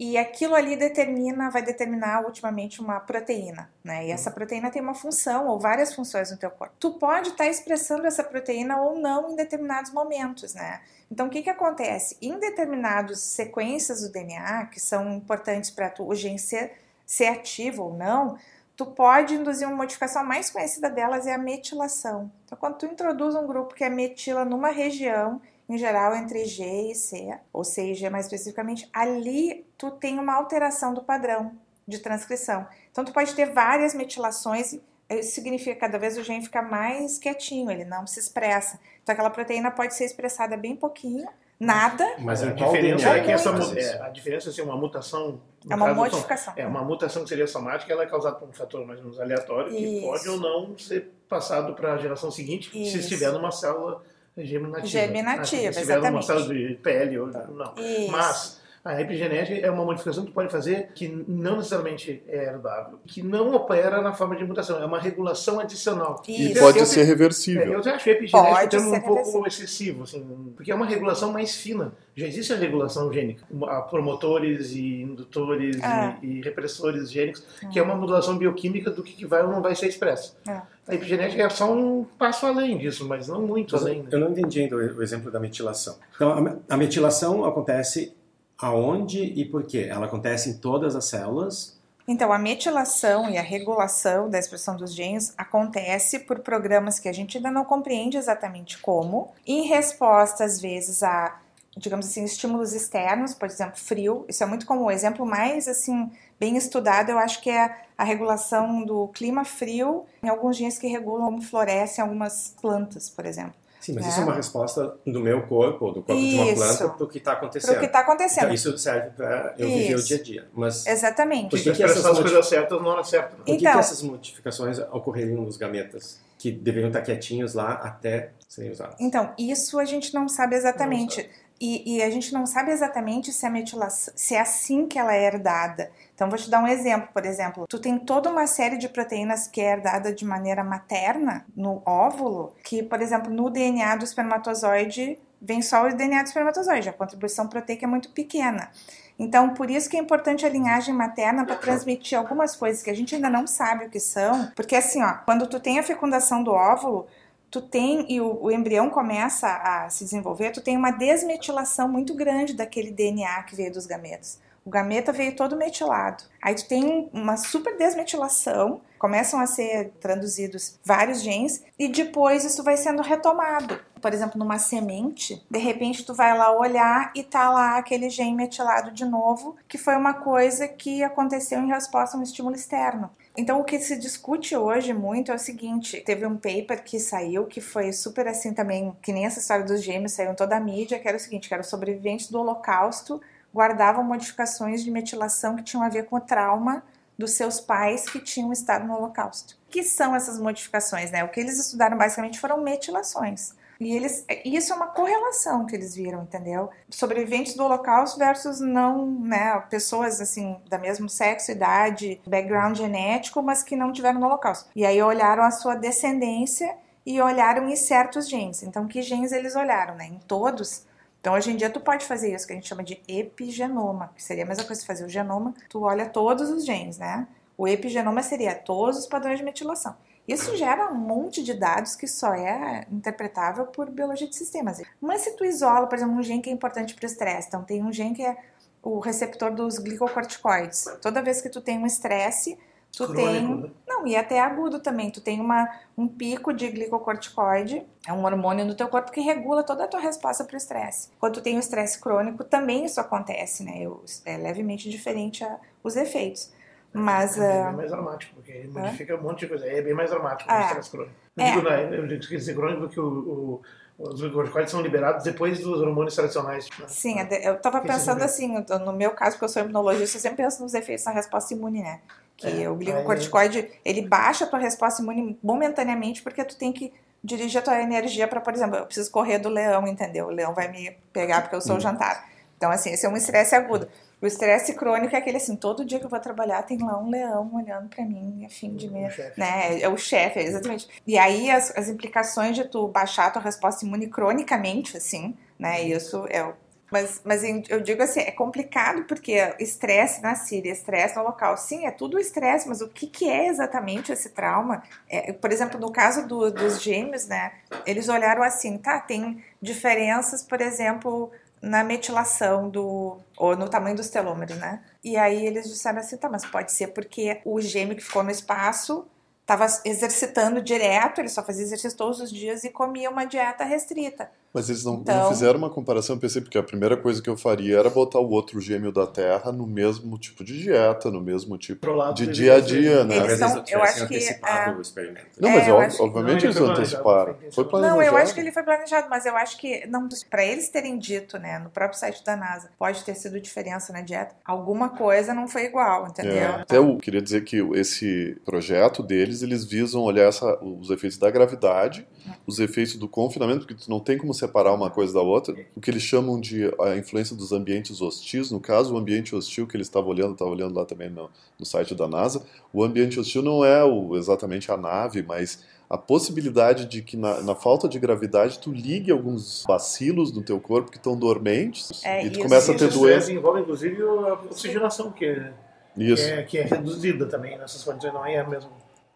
e 0.00 0.16
aquilo 0.16 0.54
ali 0.54 0.76
determina, 0.76 1.50
vai 1.50 1.60
determinar 1.60 2.24
ultimamente 2.24 2.80
uma 2.80 2.98
proteína, 2.98 3.70
né? 3.84 4.06
E 4.06 4.10
essa 4.10 4.30
proteína 4.30 4.70
tem 4.70 4.80
uma 4.80 4.94
função 4.94 5.46
ou 5.46 5.60
várias 5.60 5.94
funções 5.94 6.30
no 6.30 6.38
teu 6.38 6.50
corpo. 6.50 6.74
Tu 6.80 6.92
pode 6.92 7.28
estar 7.28 7.44
tá 7.44 7.50
expressando 7.50 8.06
essa 8.06 8.24
proteína 8.24 8.80
ou 8.80 8.98
não 8.98 9.30
em 9.30 9.36
determinados 9.36 9.92
momentos, 9.92 10.54
né? 10.54 10.80
Então, 11.10 11.26
o 11.26 11.30
que 11.30 11.42
que 11.42 11.50
acontece? 11.50 12.16
Em 12.22 12.38
determinadas 12.38 13.20
sequências 13.20 14.00
do 14.00 14.10
DNA, 14.10 14.70
que 14.72 14.80
são 14.80 15.12
importantes 15.12 15.68
para 15.70 15.90
tu, 15.90 16.08
o 16.08 16.14
gene 16.14 16.38
ser, 16.38 16.72
ser 17.04 17.26
ativo 17.26 17.82
ou 17.82 17.92
não, 17.92 18.38
tu 18.74 18.86
pode 18.86 19.34
induzir 19.34 19.68
uma 19.68 19.76
modificação, 19.76 20.22
a 20.22 20.24
mais 20.24 20.48
conhecida 20.48 20.88
delas 20.88 21.26
é 21.26 21.34
a 21.34 21.38
metilação. 21.38 22.32
Então, 22.46 22.56
quando 22.56 22.78
tu 22.78 22.86
introduz 22.86 23.34
um 23.34 23.46
grupo 23.46 23.74
que 23.74 23.84
é 23.84 23.90
metila 23.90 24.46
numa 24.46 24.70
região, 24.70 25.42
em 25.70 25.78
geral 25.78 26.16
entre 26.16 26.44
G 26.46 26.64
e 26.90 26.94
C, 26.96 27.32
ou 27.52 27.62
C 27.62 27.92
e 27.92 27.94
G 27.94 28.10
mais 28.10 28.26
especificamente, 28.26 28.88
ali 28.92 29.64
tu 29.78 29.92
tem 29.92 30.18
uma 30.18 30.34
alteração 30.34 30.92
do 30.92 31.02
padrão 31.02 31.52
de 31.86 32.00
transcrição. 32.00 32.66
Então, 32.90 33.04
tu 33.04 33.12
pode 33.12 33.32
ter 33.34 33.52
várias 33.52 33.94
metilações, 33.94 34.72
isso 35.08 35.30
significa 35.32 35.74
que 35.74 35.80
cada 35.80 35.96
vez 35.96 36.18
o 36.18 36.24
gene 36.24 36.42
fica 36.42 36.60
mais 36.60 37.18
quietinho, 37.18 37.70
ele 37.70 37.84
não 37.84 38.04
se 38.04 38.18
expressa. 38.18 38.80
Então, 39.02 39.12
aquela 39.12 39.30
proteína 39.30 39.70
pode 39.70 39.94
ser 39.94 40.04
expressada 40.04 40.56
bem 40.56 40.74
pouquinho, 40.74 41.28
nada. 41.58 42.16
Mas 42.18 42.42
a 42.42 42.50
diferença 42.50 43.08
é 43.08 43.20
que 43.22 43.30
essa 43.30 43.50
é, 43.50 44.02
a 44.02 44.08
diferença 44.08 44.50
é 44.50 44.52
ser 44.52 44.62
uma 44.62 44.76
mutação. 44.76 45.40
É 45.68 45.74
uma 45.76 45.86
caso, 45.86 46.00
modificação. 46.00 46.54
É 46.56 46.66
uma 46.66 46.82
mutação 46.82 47.22
que 47.22 47.28
seria 47.28 47.46
somática, 47.46 47.92
ela 47.92 48.02
é 48.02 48.06
causada 48.06 48.34
por 48.34 48.48
um 48.48 48.52
fator 48.52 48.84
mais 48.84 48.98
ou 48.98 49.04
menos 49.04 49.20
aleatório 49.20 49.70
que 49.70 49.84
Isso. 49.84 50.06
pode 50.06 50.28
ou 50.28 50.36
não 50.36 50.76
ser 50.76 51.12
passado 51.28 51.74
para 51.74 51.92
a 51.92 51.98
geração 51.98 52.28
seguinte 52.28 52.70
Isso. 52.74 52.92
se 52.92 52.98
estiver 52.98 53.30
numa 53.30 53.52
célula 53.52 54.02
germinativa. 54.36 54.86
Germinativa, 54.86 55.68
ah, 55.68 55.72
se 55.72 55.80
estiver 55.80 56.10
numa 56.10 56.22
célula 56.22 56.54
de 56.54 56.74
pele 56.74 57.18
ou 57.18 57.26
não. 57.26 57.74
Isso. 57.76 58.12
Mas 58.12 58.60
a 58.82 58.98
epigenética 58.98 59.66
é 59.66 59.70
uma 59.70 59.84
modificação 59.84 60.24
que 60.24 60.30
tu 60.30 60.34
pode 60.34 60.50
fazer 60.50 60.88
que 60.94 61.06
não 61.28 61.58
necessariamente 61.58 62.22
é 62.26 62.44
herdável, 62.44 62.98
que 63.06 63.22
não 63.22 63.54
opera 63.54 64.00
na 64.00 64.14
forma 64.14 64.34
de 64.34 64.42
mutação, 64.42 64.82
é 64.82 64.86
uma 64.86 64.98
regulação 64.98 65.60
adicional. 65.60 66.22
E 66.26 66.54
pode 66.58 66.86
ser 66.86 67.04
reversível. 67.04 67.62
É, 67.62 67.74
eu 67.74 67.80
acho 67.80 68.08
a 68.08 68.12
epigenética 68.12 68.80
um 68.80 68.90
termo 68.90 68.96
um 68.96 69.00
pouco 69.00 69.46
excessivo, 69.46 70.04
assim, 70.04 70.52
porque 70.56 70.72
é 70.72 70.74
uma 70.74 70.86
regulação 70.86 71.30
mais 71.30 71.56
fina. 71.56 71.92
Já 72.16 72.26
existe 72.26 72.54
a 72.54 72.56
regulação 72.56 73.12
gênica, 73.12 73.44
a 73.68 73.82
promotores 73.82 74.72
e 74.72 75.02
indutores 75.02 75.78
ah. 75.82 76.16
e, 76.22 76.38
e, 76.38 76.40
repressores 76.40 77.12
gênicos, 77.12 77.44
ah. 77.62 77.68
que 77.68 77.78
é 77.78 77.82
uma 77.82 77.94
modulação 77.94 78.38
bioquímica 78.38 78.90
do 78.90 79.02
que 79.02 79.26
vai 79.26 79.42
ou 79.42 79.50
não 79.50 79.60
vai 79.60 79.74
ser 79.74 79.88
expresso. 79.88 80.38
Ah. 80.48 80.62
A 80.90 80.94
epigenética 80.94 81.42
é 81.42 81.48
só 81.48 81.72
um 81.72 82.04
passo 82.18 82.46
além 82.46 82.76
disso, 82.76 83.06
mas 83.06 83.28
não 83.28 83.42
muito 83.42 83.72
mas 83.72 83.82
além. 83.82 84.02
Né? 84.02 84.08
Eu 84.10 84.18
não 84.18 84.30
entendi 84.30 84.60
ainda 84.60 84.76
o 84.76 85.02
exemplo 85.02 85.30
da 85.30 85.38
metilação. 85.38 85.96
Então, 86.14 86.60
a 86.68 86.76
metilação 86.76 87.44
acontece 87.44 88.14
aonde 88.58 89.22
e 89.22 89.44
por 89.44 89.62
quê? 89.64 89.86
Ela 89.88 90.06
acontece 90.06 90.50
em 90.50 90.58
todas 90.58 90.94
as 90.96 91.06
células? 91.06 91.78
Então, 92.06 92.32
a 92.32 92.38
metilação 92.38 93.30
e 93.30 93.38
a 93.38 93.42
regulação 93.42 94.28
da 94.28 94.38
expressão 94.38 94.76
dos 94.76 94.92
genes 94.92 95.32
acontece 95.38 96.18
por 96.18 96.40
programas 96.40 96.98
que 96.98 97.08
a 97.08 97.12
gente 97.12 97.36
ainda 97.36 97.50
não 97.50 97.64
compreende 97.64 98.16
exatamente 98.16 98.78
como, 98.78 99.32
em 99.46 99.68
resposta, 99.68 100.42
às 100.42 100.60
vezes, 100.60 101.04
a, 101.04 101.38
digamos 101.76 102.06
assim, 102.06 102.24
estímulos 102.24 102.72
externos, 102.72 103.32
por 103.32 103.46
exemplo, 103.46 103.78
frio. 103.78 104.24
Isso 104.28 104.42
é 104.42 104.46
muito 104.46 104.66
comum. 104.66 104.86
O 104.86 104.90
exemplo 104.90 105.24
mais, 105.24 105.68
assim, 105.68 106.10
bem 106.40 106.56
estudado, 106.56 107.10
eu 107.10 107.18
acho 107.18 107.42
que 107.42 107.50
é 107.50 107.84
a 107.96 108.02
regulação 108.02 108.82
do 108.82 109.08
clima 109.08 109.44
frio 109.44 110.06
em 110.22 110.28
alguns 110.28 110.56
genes 110.56 110.78
que 110.78 110.88
regulam 110.88 111.26
como 111.26 111.42
florescem 111.42 112.02
algumas 112.02 112.54
plantas, 112.60 113.10
por 113.10 113.26
exemplo. 113.26 113.54
Sim, 113.80 113.94
mas 113.94 114.04
né? 114.04 114.10
isso 114.10 114.20
é 114.20 114.24
uma 114.24 114.34
resposta 114.34 114.94
do 115.06 115.20
meu 115.20 115.46
corpo, 115.46 115.86
ou 115.86 115.92
do 115.94 116.02
corpo 116.02 116.20
isso. 116.20 116.36
de 116.36 116.36
uma 116.36 116.54
planta, 116.54 116.88
para 116.90 117.04
o 117.04 117.08
que 117.08 117.18
está 117.18 117.32
acontecendo. 117.32 117.70
Para 117.70 117.76
o 117.76 117.80
que 117.80 117.86
está 117.86 118.00
acontecendo. 118.00 118.42
Então, 118.42 118.54
isso 118.54 118.78
serve 118.78 119.10
para 119.10 119.54
eu 119.58 119.68
isso. 119.68 119.78
viver 119.78 119.94
o 119.94 120.02
dia 120.02 120.16
a 120.16 120.22
dia. 120.22 120.48
Mas 120.52 120.86
Exatamente. 120.86 121.50
Por 121.50 121.60
que, 121.60 121.72
que 121.72 121.82
essas 121.82 122.02
modific... 122.02 122.22
coisas 122.24 122.48
certas 122.48 122.82
na 122.82 122.88
hora 122.88 123.04
certa. 123.04 123.36
Por 123.36 123.44
que, 123.44 123.52
então, 123.52 123.72
que 123.72 123.78
essas 123.78 124.02
modificações 124.02 124.78
ocorreriam 124.78 125.42
nos 125.42 125.56
gametas? 125.56 126.20
Que 126.38 126.50
deveriam 126.50 126.88
estar 126.88 127.00
quietinhos 127.02 127.54
lá 127.54 127.72
até 127.72 128.32
serem 128.46 128.70
usados. 128.70 128.96
Então, 129.00 129.32
isso 129.38 129.78
a 129.78 129.84
gente 129.84 130.12
não 130.12 130.28
sabe 130.28 130.56
exatamente. 130.56 131.22
Não 131.22 131.28
sabe. 131.28 131.49
E, 131.60 131.96
e, 131.96 132.02
a 132.02 132.08
gente 132.08 132.32
não 132.32 132.46
sabe 132.46 132.70
exatamente 132.70 133.32
se 133.34 133.44
a 133.44 133.50
metilação, 133.50 134.14
se 134.16 134.34
é 134.34 134.40
assim 134.40 134.86
que 134.86 134.98
ela 134.98 135.14
é 135.14 135.26
herdada. 135.26 135.90
Então, 136.14 136.30
vou 136.30 136.38
te 136.38 136.48
dar 136.48 136.62
um 136.62 136.66
exemplo. 136.66 137.10
Por 137.12 137.26
exemplo, 137.26 137.66
tu 137.68 137.78
tem 137.78 137.98
toda 137.98 138.30
uma 138.30 138.46
série 138.46 138.78
de 138.78 138.88
proteínas 138.88 139.46
que 139.46 139.60
é 139.60 139.72
herdada 139.72 140.10
de 140.10 140.24
maneira 140.24 140.64
materna 140.64 141.44
no 141.54 141.82
óvulo, 141.84 142.54
que, 142.64 142.82
por 142.82 143.02
exemplo, 143.02 143.30
no 143.30 143.50
DNA 143.50 143.96
do 143.96 144.04
espermatozoide 144.04 145.18
vem 145.40 145.60
só 145.60 145.86
o 145.86 145.94
DNA 145.94 146.22
do 146.22 146.26
espermatozoide. 146.26 146.88
A 146.88 146.94
contribuição 146.94 147.46
proteica 147.46 147.84
é 147.84 147.88
muito 147.88 148.10
pequena. 148.10 148.70
Então, 149.18 149.52
por 149.52 149.70
isso 149.70 149.90
que 149.90 149.98
é 149.98 150.00
importante 150.00 150.46
a 150.46 150.48
linhagem 150.48 150.94
materna 150.94 151.44
para 151.44 151.56
transmitir 151.56 152.16
algumas 152.16 152.56
coisas 152.56 152.82
que 152.82 152.88
a 152.88 152.96
gente 152.96 153.14
ainda 153.14 153.28
não 153.28 153.46
sabe 153.46 153.84
o 153.84 153.90
que 153.90 154.00
são, 154.00 154.50
porque 154.56 154.74
assim, 154.74 155.02
ó, 155.02 155.12
quando 155.26 155.46
tu 155.46 155.60
tem 155.60 155.78
a 155.78 155.82
fecundação 155.82 156.42
do 156.42 156.52
óvulo, 156.52 157.06
tu 157.50 157.60
tem 157.60 158.06
e 158.08 158.20
o, 158.20 158.44
o, 158.44 158.50
embrião 158.50 158.88
começa 158.88 159.48
a 159.48 159.90
se 159.90 160.04
desenvolver, 160.04 160.52
tu 160.52 160.60
tem 160.60 160.76
uma 160.76 160.90
desmetilação 160.90 161.88
muito 161.88 162.14
grande 162.14 162.54
daquele 162.54 162.90
DNA 162.90 163.42
que 163.42 163.56
veio 163.56 163.72
dos 163.72 163.86
gametas. 163.86 164.38
O 164.64 164.70
gameta 164.70 165.10
veio 165.10 165.34
todo 165.34 165.56
metilado. 165.56 166.22
Aí 166.40 166.54
tu 166.54 166.68
tem 166.68 167.08
uma 167.12 167.36
super 167.36 167.76
desmetilação, 167.78 168.82
começam 168.98 169.40
a 169.40 169.46
ser 169.46 169.90
traduzidos 169.98 170.78
vários 170.84 171.22
genes 171.22 171.64
e 171.78 171.88
depois 171.88 172.44
isso 172.44 172.62
vai 172.62 172.76
sendo 172.76 173.02
retomado. 173.02 173.80
Por 174.00 174.12
exemplo, 174.12 174.38
numa 174.38 174.58
semente, 174.58 175.42
de 175.50 175.58
repente 175.58 176.04
tu 176.04 176.14
vai 176.14 176.36
lá 176.36 176.56
olhar 176.56 177.10
e 177.14 177.22
tá 177.22 177.50
lá 177.50 177.78
aquele 177.78 178.10
gene 178.10 178.34
metilado 178.34 178.90
de 178.90 179.04
novo, 179.04 179.56
que 179.66 179.78
foi 179.78 179.96
uma 179.96 180.14
coisa 180.14 180.68
que 180.68 181.02
aconteceu 181.02 181.58
em 181.58 181.68
resposta 181.68 182.16
a 182.16 182.20
um 182.20 182.22
estímulo 182.22 182.54
externo. 182.54 183.10
Então, 183.40 183.58
o 183.58 183.64
que 183.64 183.78
se 183.78 183.96
discute 183.96 184.54
hoje 184.54 184.92
muito 184.92 185.32
é 185.32 185.34
o 185.34 185.38
seguinte: 185.38 185.98
teve 186.02 186.26
um 186.26 186.36
paper 186.36 186.84
que 186.84 187.00
saiu 187.00 187.46
que 187.46 187.58
foi 187.58 187.90
super 187.90 188.28
assim 188.28 188.52
também, 188.52 188.94
que 189.00 189.14
nem 189.14 189.24
essa 189.24 189.40
história 189.40 189.64
dos 189.64 189.82
gêmeos 189.82 190.12
saiu 190.12 190.32
em 190.32 190.34
toda 190.34 190.58
a 190.58 190.60
mídia, 190.60 190.98
que 190.98 191.08
era 191.08 191.16
o 191.16 191.20
seguinte: 191.20 191.48
que 191.48 191.54
eram 191.54 191.64
sobreviventes 191.64 192.30
do 192.30 192.38
Holocausto 192.38 193.18
guardavam 193.52 194.04
modificações 194.04 194.84
de 194.84 194.90
metilação 194.90 195.56
que 195.56 195.62
tinham 195.62 195.82
a 195.82 195.88
ver 195.88 196.04
com 196.04 196.16
o 196.16 196.20
trauma 196.20 196.84
dos 197.18 197.32
seus 197.32 197.58
pais 197.58 198.04
que 198.04 198.20
tinham 198.20 198.52
estado 198.52 198.86
no 198.86 198.94
Holocausto. 198.94 199.56
O 199.66 199.70
que 199.70 199.82
são 199.82 200.14
essas 200.14 200.38
modificações? 200.38 201.10
Né? 201.10 201.24
O 201.24 201.28
que 201.28 201.40
eles 201.40 201.58
estudaram 201.58 201.96
basicamente 201.96 202.38
foram 202.38 202.62
metilações. 202.62 203.54
E 203.80 203.96
eles, 203.96 204.26
isso 204.44 204.74
é 204.74 204.76
uma 204.76 204.88
correlação 204.88 205.64
que 205.64 205.74
eles 205.74 205.94
viram, 205.94 206.22
entendeu? 206.22 206.68
Sobreviventes 206.90 207.54
do 207.54 207.64
Holocausto 207.64 208.18
versus 208.18 208.60
não, 208.60 209.10
né, 209.10 209.58
pessoas 209.70 210.20
assim 210.20 210.60
da 210.68 210.76
mesmo 210.76 211.08
sexo, 211.08 211.50
idade, 211.50 212.20
background 212.26 212.76
genético, 212.76 213.42
mas 213.42 213.62
que 213.62 213.74
não 213.74 213.90
tiveram 213.90 214.20
no 214.20 214.26
Holocausto. 214.26 214.68
E 214.76 214.84
aí 214.84 215.02
olharam 215.02 215.42
a 215.42 215.50
sua 215.50 215.76
descendência 215.76 216.76
e 217.06 217.18
olharam 217.22 217.70
em 217.70 217.74
certos 217.74 218.28
genes. 218.28 218.62
Então, 218.62 218.86
que 218.86 219.00
genes 219.00 219.32
eles 219.32 219.56
olharam, 219.56 219.94
né? 219.94 220.04
Em 220.04 220.18
todos. 220.18 220.84
Então, 221.18 221.32
hoje 221.32 221.50
em 221.50 221.56
dia, 221.56 221.70
tu 221.70 221.80
pode 221.80 222.04
fazer 222.04 222.34
isso 222.34 222.46
que 222.46 222.52
a 222.52 222.56
gente 222.56 222.68
chama 222.68 222.84
de 222.84 223.00
epigenoma, 223.08 224.12
que 224.14 224.22
seria 224.22 224.44
a 224.44 224.46
mesma 224.46 224.64
coisa 224.64 224.80
que 224.80 224.86
fazer 224.86 225.04
o 225.06 225.08
genoma, 225.08 225.54
tu 225.70 225.82
olha 225.82 226.06
todos 226.06 226.50
os 226.50 226.66
genes, 226.66 226.98
né? 226.98 227.26
O 227.56 227.66
epigenoma 227.66 228.22
seria 228.22 228.54
todos 228.54 228.98
os 228.98 229.06
padrões 229.06 229.38
de 229.38 229.44
metilação. 229.44 229.94
Isso 230.32 230.56
gera 230.56 230.92
um 230.92 230.94
monte 230.94 231.42
de 231.42 231.54
dados 231.54 231.96
que 231.96 232.06
só 232.06 232.32
é 232.34 232.86
interpretável 232.90 233.66
por 233.66 233.90
biologia 233.90 234.28
de 234.28 234.36
sistemas. 234.36 234.80
Mas 235.00 235.22
se 235.22 235.36
tu 235.36 235.44
isola, 235.44 235.86
por 235.86 235.96
exemplo, 235.96 236.14
um 236.14 236.22
gene 236.22 236.40
que 236.40 236.48
é 236.48 236.52
importante 236.52 236.94
para 236.94 237.04
o 237.04 237.06
estresse, 237.06 237.48
então 237.48 237.64
tem 237.64 237.82
um 237.82 237.92
gene 237.92 238.14
que 238.14 238.24
é 238.24 238.36
o 238.82 238.98
receptor 239.00 239.52
dos 239.52 239.78
glicocorticoides. 239.78 240.86
Toda 241.02 241.20
vez 241.20 241.40
que 241.40 241.48
tu 241.48 241.60
tem 241.60 241.78
um 241.78 241.86
estresse, 241.86 242.56
tu 242.92 243.06
Crônico, 243.06 243.22
tem. 243.22 243.56
Né? 243.62 243.70
Não, 243.86 244.06
e 244.06 244.16
até 244.16 244.40
agudo 244.40 244.78
também. 244.78 245.10
Tu 245.10 245.20
tem 245.20 245.40
uma, 245.40 245.68
um 245.98 246.06
pico 246.06 246.52
de 246.52 246.68
glicocorticoide, 246.68 247.84
é 248.06 248.12
um 248.12 248.24
hormônio 248.24 248.64
no 248.64 248.74
teu 248.74 248.88
corpo 248.88 249.10
que 249.10 249.20
regula 249.20 249.62
toda 249.62 249.84
a 249.84 249.88
tua 249.88 250.00
resposta 250.00 250.44
para 250.44 250.54
o 250.54 250.56
estresse. 250.56 251.08
Quando 251.18 251.34
tu 251.34 251.42
tem 251.42 251.56
o 251.56 251.60
estresse 251.60 252.00
crônico, 252.00 252.44
também 252.44 252.84
isso 252.84 253.00
acontece, 253.00 253.64
né? 253.64 253.82
É 254.24 254.36
levemente 254.36 254.88
diferente 254.88 255.44
a, 255.44 255.58
os 255.82 255.96
efeitos. 255.96 256.52
Mas, 256.92 257.38
é, 257.38 257.60
é 257.60 257.64
bem 257.66 257.76
mais 257.76 257.90
dramático, 257.90 258.34
porque 258.34 258.50
ele 258.50 258.68
modifica 258.68 259.16
um 259.16 259.22
monte 259.22 259.40
de 259.40 259.46
coisa. 259.46 259.66
É 259.66 259.80
bem 259.80 259.94
mais 259.94 260.10
dramático 260.10 260.50
o 260.50 260.54
é. 260.54 260.66
estresse 260.66 260.90
crônico. 260.90 261.14
Eu 261.36 261.44
é. 261.44 261.52
digo, 261.52 261.62
né, 261.62 261.98
eu 261.98 262.06
digo 262.06 262.20
dizer 262.20 262.54
crônico 262.54 262.80
porque 262.80 263.00
o, 263.00 263.06
o 263.06 263.62
os 264.00 264.18
glicocorticoides 264.18 264.70
são 264.70 264.80
liberados 264.80 265.24
depois 265.24 265.60
dos 265.60 265.80
hormônios 265.80 266.14
tradicionais. 266.14 266.66
Né? 266.78 266.86
Sim, 266.88 267.16
eu 267.42 267.54
estava 267.54 267.82
pensando 267.82 268.22
assim, 268.22 268.64
no 268.84 268.92
meu 268.94 269.10
caso, 269.10 269.32
porque 269.32 269.44
eu 269.44 269.48
sou 269.50 269.62
imunologista, 269.62 270.16
eu 270.16 270.20
sempre 270.22 270.42
penso 270.42 270.62
nos 270.62 270.72
efeitos 270.72 271.04
na 271.04 271.12
resposta 271.12 271.52
imune, 271.52 271.82
né? 271.82 272.00
Que 272.34 272.62
é, 272.62 272.70
o 272.70 272.74
glicocorticoide, 272.74 273.70
ele 273.84 274.00
baixa 274.00 274.46
a 274.46 274.48
tua 274.48 274.58
resposta 274.58 275.02
imune 275.02 275.38
momentaneamente 275.42 276.22
porque 276.22 276.42
tu 276.42 276.56
tem 276.56 276.72
que 276.72 276.90
dirigir 277.22 277.60
a 277.60 277.62
tua 277.62 277.82
energia 277.82 278.26
para, 278.26 278.40
por 278.40 278.54
exemplo, 278.54 278.76
eu 278.76 278.86
preciso 278.86 279.10
correr 279.10 279.38
do 279.38 279.50
leão, 279.50 279.86
entendeu? 279.86 280.28
O 280.28 280.30
leão 280.30 280.54
vai 280.54 280.68
me 280.68 280.96
pegar 281.12 281.42
porque 281.42 281.56
eu 281.56 281.60
sou 281.60 281.76
o 281.76 281.80
jantar. 281.80 282.26
Então, 282.60 282.70
assim, 282.70 282.90
esse 282.92 283.06
é 283.06 283.08
um 283.08 283.16
estresse 283.16 283.54
agudo. 283.54 283.88
O 284.20 284.26
estresse 284.26 284.74
crônico 284.74 285.16
é 285.16 285.18
aquele 285.18 285.38
assim, 285.38 285.56
todo 285.56 285.82
dia 285.82 285.98
que 285.98 286.04
eu 286.04 286.10
vou 286.10 286.20
trabalhar 286.20 286.62
tem 286.62 286.76
lá 286.76 287.02
um 287.02 287.08
leão 287.08 287.50
olhando 287.54 287.88
para 287.88 288.04
mim, 288.04 288.44
a 288.44 288.50
fim 288.50 288.76
de 288.76 288.86
me, 288.86 289.08
né? 289.34 289.80
É 289.80 289.88
o 289.88 289.96
chefe, 289.96 290.40
exatamente. 290.40 290.86
E 291.06 291.16
aí 291.16 291.50
as, 291.50 291.74
as 291.74 291.88
implicações 291.88 292.54
de 292.54 292.66
tu 292.66 292.86
baixar 292.86 293.28
a 293.28 293.30
tua 293.30 293.40
resposta 293.40 293.86
imune 293.86 294.08
cronicamente, 294.08 294.94
assim, 294.94 295.34
né? 295.58 295.82
Isso 295.82 296.26
é 296.28 296.44
o 296.44 296.52
Mas, 296.90 297.22
mas 297.24 297.42
eu 297.70 297.80
digo 297.80 298.02
assim, 298.02 298.20
é 298.20 298.30
complicado 298.30 299.04
porque 299.04 299.54
estresse 299.58 300.20
na 300.20 300.34
Síria, 300.34 300.72
estresse 300.72 301.16
no 301.16 301.22
local. 301.22 301.56
Sim, 301.56 301.86
é 301.86 301.90
tudo 301.90 302.18
estresse, 302.18 302.68
mas 302.68 302.82
o 302.82 302.88
que, 302.88 303.06
que 303.06 303.26
é 303.26 303.46
exatamente 303.46 304.12
esse 304.12 304.30
trauma? 304.30 304.82
É, 305.08 305.32
por 305.32 305.50
exemplo, 305.50 305.80
no 305.80 305.90
caso 305.90 306.26
do, 306.28 306.50
dos 306.50 306.82
gêmeos, 306.82 307.26
né? 307.26 307.52
Eles 307.86 308.08
olharam 308.08 308.42
assim, 308.42 308.76
tá, 308.76 308.98
tem 308.98 309.42
diferenças, 309.62 310.42
por 310.42 310.60
exemplo, 310.60 311.30
na 311.60 311.84
metilação 311.84 312.68
do 312.70 313.18
ou 313.36 313.56
no 313.56 313.68
tamanho 313.68 313.96
dos 313.96 314.08
telômeros, 314.08 314.56
né? 314.58 314.82
E 315.04 315.16
aí 315.16 315.46
eles 315.46 315.68
disseram 315.68 315.98
assim, 315.98 316.16
tá, 316.16 316.28
mas 316.28 316.44
pode 316.44 316.72
ser 316.72 316.88
porque 316.88 317.40
o 317.44 317.60
gêmeo 317.60 317.96
que 317.96 318.02
ficou 318.02 318.22
no 318.22 318.30
espaço 318.30 319.06
estava 319.50 319.66
exercitando 319.84 320.62
direto, 320.62 321.20
ele 321.20 321.28
só 321.28 321.42
fazia 321.42 321.64
exercício 321.64 321.98
todos 321.98 322.20
os 322.20 322.30
dias 322.30 322.62
e 322.62 322.70
comia 322.70 323.10
uma 323.10 323.24
dieta 323.24 323.64
restrita. 323.64 324.30
Mas 324.52 324.68
eles 324.68 324.84
não, 324.84 324.94
então, 324.94 325.16
não, 325.16 325.28
fizeram 325.28 325.58
uma 325.58 325.70
comparação, 325.70 326.16
eu 326.16 326.20
pensei, 326.20 326.42
porque 326.42 326.58
a 326.58 326.62
primeira 326.62 326.96
coisa 326.96 327.22
que 327.22 327.30
eu 327.30 327.36
faria 327.36 327.78
era 327.78 327.88
botar 327.88 328.18
o 328.18 328.28
outro 328.30 328.60
gêmeo 328.60 328.90
da 328.90 329.06
Terra 329.06 329.52
no 329.52 329.64
mesmo 329.64 330.18
tipo 330.18 330.42
de 330.42 330.60
dieta, 330.60 331.08
no 331.08 331.20
mesmo 331.20 331.56
tipo 331.56 331.86
de 332.14 332.26
dia 332.26 332.56
a 332.56 332.60
dia, 332.60 333.04
né? 333.04 333.16
Eles 333.16 333.38
são, 333.38 333.64
eu 333.68 333.80
acho 333.80 334.08
que 334.08 334.16
é... 334.16 334.74
o 334.76 334.80
experimento. 334.80 335.26
Não, 335.38 335.50
mas 335.50 335.68
é, 335.68 336.02
obviamente 336.02 336.46
eles 336.46 336.56
anteciparam. 336.56 337.36
Foi 337.52 337.64
planejado. 337.64 337.96
Não, 337.96 338.02
eu 338.02 338.16
acho 338.16 338.34
que 338.34 338.40
ele 338.40 338.50
foi 338.50 338.64
planejado, 338.64 339.06
mas 339.08 339.24
eu 339.24 339.36
acho 339.36 339.56
que 339.56 339.86
não 339.86 340.08
para 340.28 340.44
eles 340.44 340.68
terem 340.68 340.98
dito, 340.98 341.38
né, 341.38 341.60
no 341.60 341.70
próprio 341.70 341.98
site 341.98 342.24
da 342.24 342.34
NASA, 342.34 342.70
pode 342.76 343.04
ter 343.04 343.14
sido 343.14 343.40
diferença 343.40 343.92
na 343.92 344.00
dieta. 344.00 344.34
Alguma 344.44 344.88
coisa 344.88 345.32
não 345.32 345.46
foi 345.46 345.66
igual, 345.66 346.08
entendeu? 346.08 346.34
É. 346.34 346.46
Até 346.46 346.78
eu 346.78 346.96
queria 346.96 347.22
dizer 347.22 347.44
que 347.44 347.58
esse 347.74 348.36
projeto 348.44 349.00
deles, 349.00 349.39
eles 349.42 349.64
visam 349.64 350.02
olhar 350.02 350.28
essa, 350.28 350.58
os 350.62 350.90
efeitos 350.90 351.18
da 351.18 351.30
gravidade, 351.30 352.06
os 352.46 352.58
efeitos 352.58 352.96
do 352.96 353.08
confinamento, 353.08 353.60
porque 353.60 353.74
tu 353.74 353.90
não 353.90 354.00
tem 354.00 354.18
como 354.18 354.32
separar 354.32 354.72
uma 354.72 354.90
coisa 354.90 355.14
da 355.14 355.20
outra, 355.20 355.54
o 355.74 355.80
que 355.80 355.90
eles 355.90 356.02
chamam 356.02 356.40
de 356.40 356.72
a 356.80 356.96
influência 356.96 357.36
dos 357.36 357.52
ambientes 357.52 358.00
hostis. 358.00 358.50
No 358.50 358.60
caso, 358.60 358.94
o 358.94 358.98
ambiente 358.98 359.34
hostil 359.34 359.66
que 359.66 359.76
eles 359.76 359.86
estavam 359.86 360.10
olhando, 360.10 360.32
estava 360.32 360.50
olhando 360.50 360.74
lá 360.74 360.84
também 360.84 361.10
no, 361.10 361.30
no, 361.58 361.66
site 361.66 361.94
da 361.94 362.08
NASA, 362.08 362.44
o 362.72 362.82
ambiente 362.82 363.18
hostil 363.18 363.42
não 363.42 363.64
é 363.64 363.84
o, 363.84 364.16
exatamente 364.16 364.70
a 364.70 364.76
nave, 364.76 365.22
mas 365.22 365.64
a 365.88 365.98
possibilidade 365.98 366.86
de 366.86 367.02
que 367.02 367.16
na, 367.16 367.40
na, 367.42 367.54
falta 367.54 367.88
de 367.88 367.98
gravidade 367.98 368.60
tu 368.60 368.70
ligue 368.70 369.10
alguns 369.10 369.64
bacilos 369.66 370.32
no 370.32 370.40
teu 370.40 370.60
corpo 370.60 370.90
que 370.90 370.98
estão 370.98 371.18
dormentes. 371.18 372.04
É, 372.04 372.24
e 372.24 372.30
tu 372.30 372.38
começa 372.38 372.70
a 372.70 372.76
ter 372.76 372.88
doença. 372.88 373.32
envolve 373.32 373.60
inclusive 373.60 374.00
a 374.00 374.34
oxigenação 374.34 375.10
que 375.10 375.24
é, 375.24 375.52
que 375.96 376.12
é, 376.12 376.42
que 376.44 376.58
é 376.58 376.62
reduzida 376.62 377.26
também 377.26 377.58
nessas 377.58 377.82
condições, 377.82 378.14
não 378.14 378.24
é 378.24 378.46
mesmo 378.46 378.70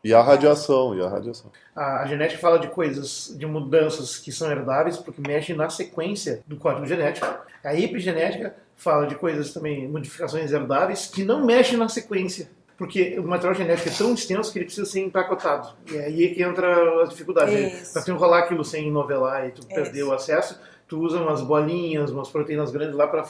e 0.04 0.12
a 0.12 0.20
radiação, 0.20 0.94
e 0.94 1.00
a 1.00 1.08
radiação. 1.08 1.50
A, 1.74 2.02
a, 2.02 2.06
genética 2.06 2.38
fala 2.38 2.58
de 2.58 2.68
coisas, 2.68 3.34
de 3.36 3.46
mudanças 3.46 4.18
que 4.18 4.30
são 4.30 4.50
herdáveis 4.50 4.98
porque 4.98 5.22
mexe 5.26 5.54
na 5.54 5.70
sequência 5.70 6.42
do 6.46 6.56
código 6.56 6.86
genético. 6.86 7.26
A 7.64 7.74
epigenética 7.74 8.54
fala 8.76 9.06
de 9.06 9.14
coisas 9.14 9.54
também, 9.54 9.88
modificações 9.88 10.52
herdáveis 10.52 11.06
que 11.06 11.24
não 11.24 11.44
mexem 11.44 11.78
na 11.78 11.88
sequência. 11.88 12.50
Porque 12.76 13.18
o 13.18 13.22
material 13.22 13.54
genético 13.54 13.88
é 13.88 13.92
tão 13.92 14.12
extenso 14.12 14.52
que 14.52 14.58
ele 14.58 14.66
precisa 14.66 14.86
ser 14.86 15.00
empacotado. 15.00 15.74
E 15.90 15.96
é 15.96 16.04
aí 16.06 16.34
que 16.34 16.42
entra 16.42 17.02
as 17.02 17.10
dificuldades. 17.10 17.92
Para 17.92 18.02
tu 18.02 18.10
enrolar 18.10 18.42
aquilo 18.42 18.64
sem 18.64 18.90
novelar 18.90 19.46
e 19.46 19.52
tu 19.52 19.60
Isso. 19.60 19.68
perder 19.68 20.02
o 20.02 20.12
acesso, 20.12 20.60
tu 20.86 20.98
usa 20.98 21.18
umas 21.18 21.40
bolinhas, 21.40 22.10
umas 22.10 22.28
proteínas 22.28 22.70
grandes 22.70 22.94
lá 22.94 23.06
para 23.06 23.22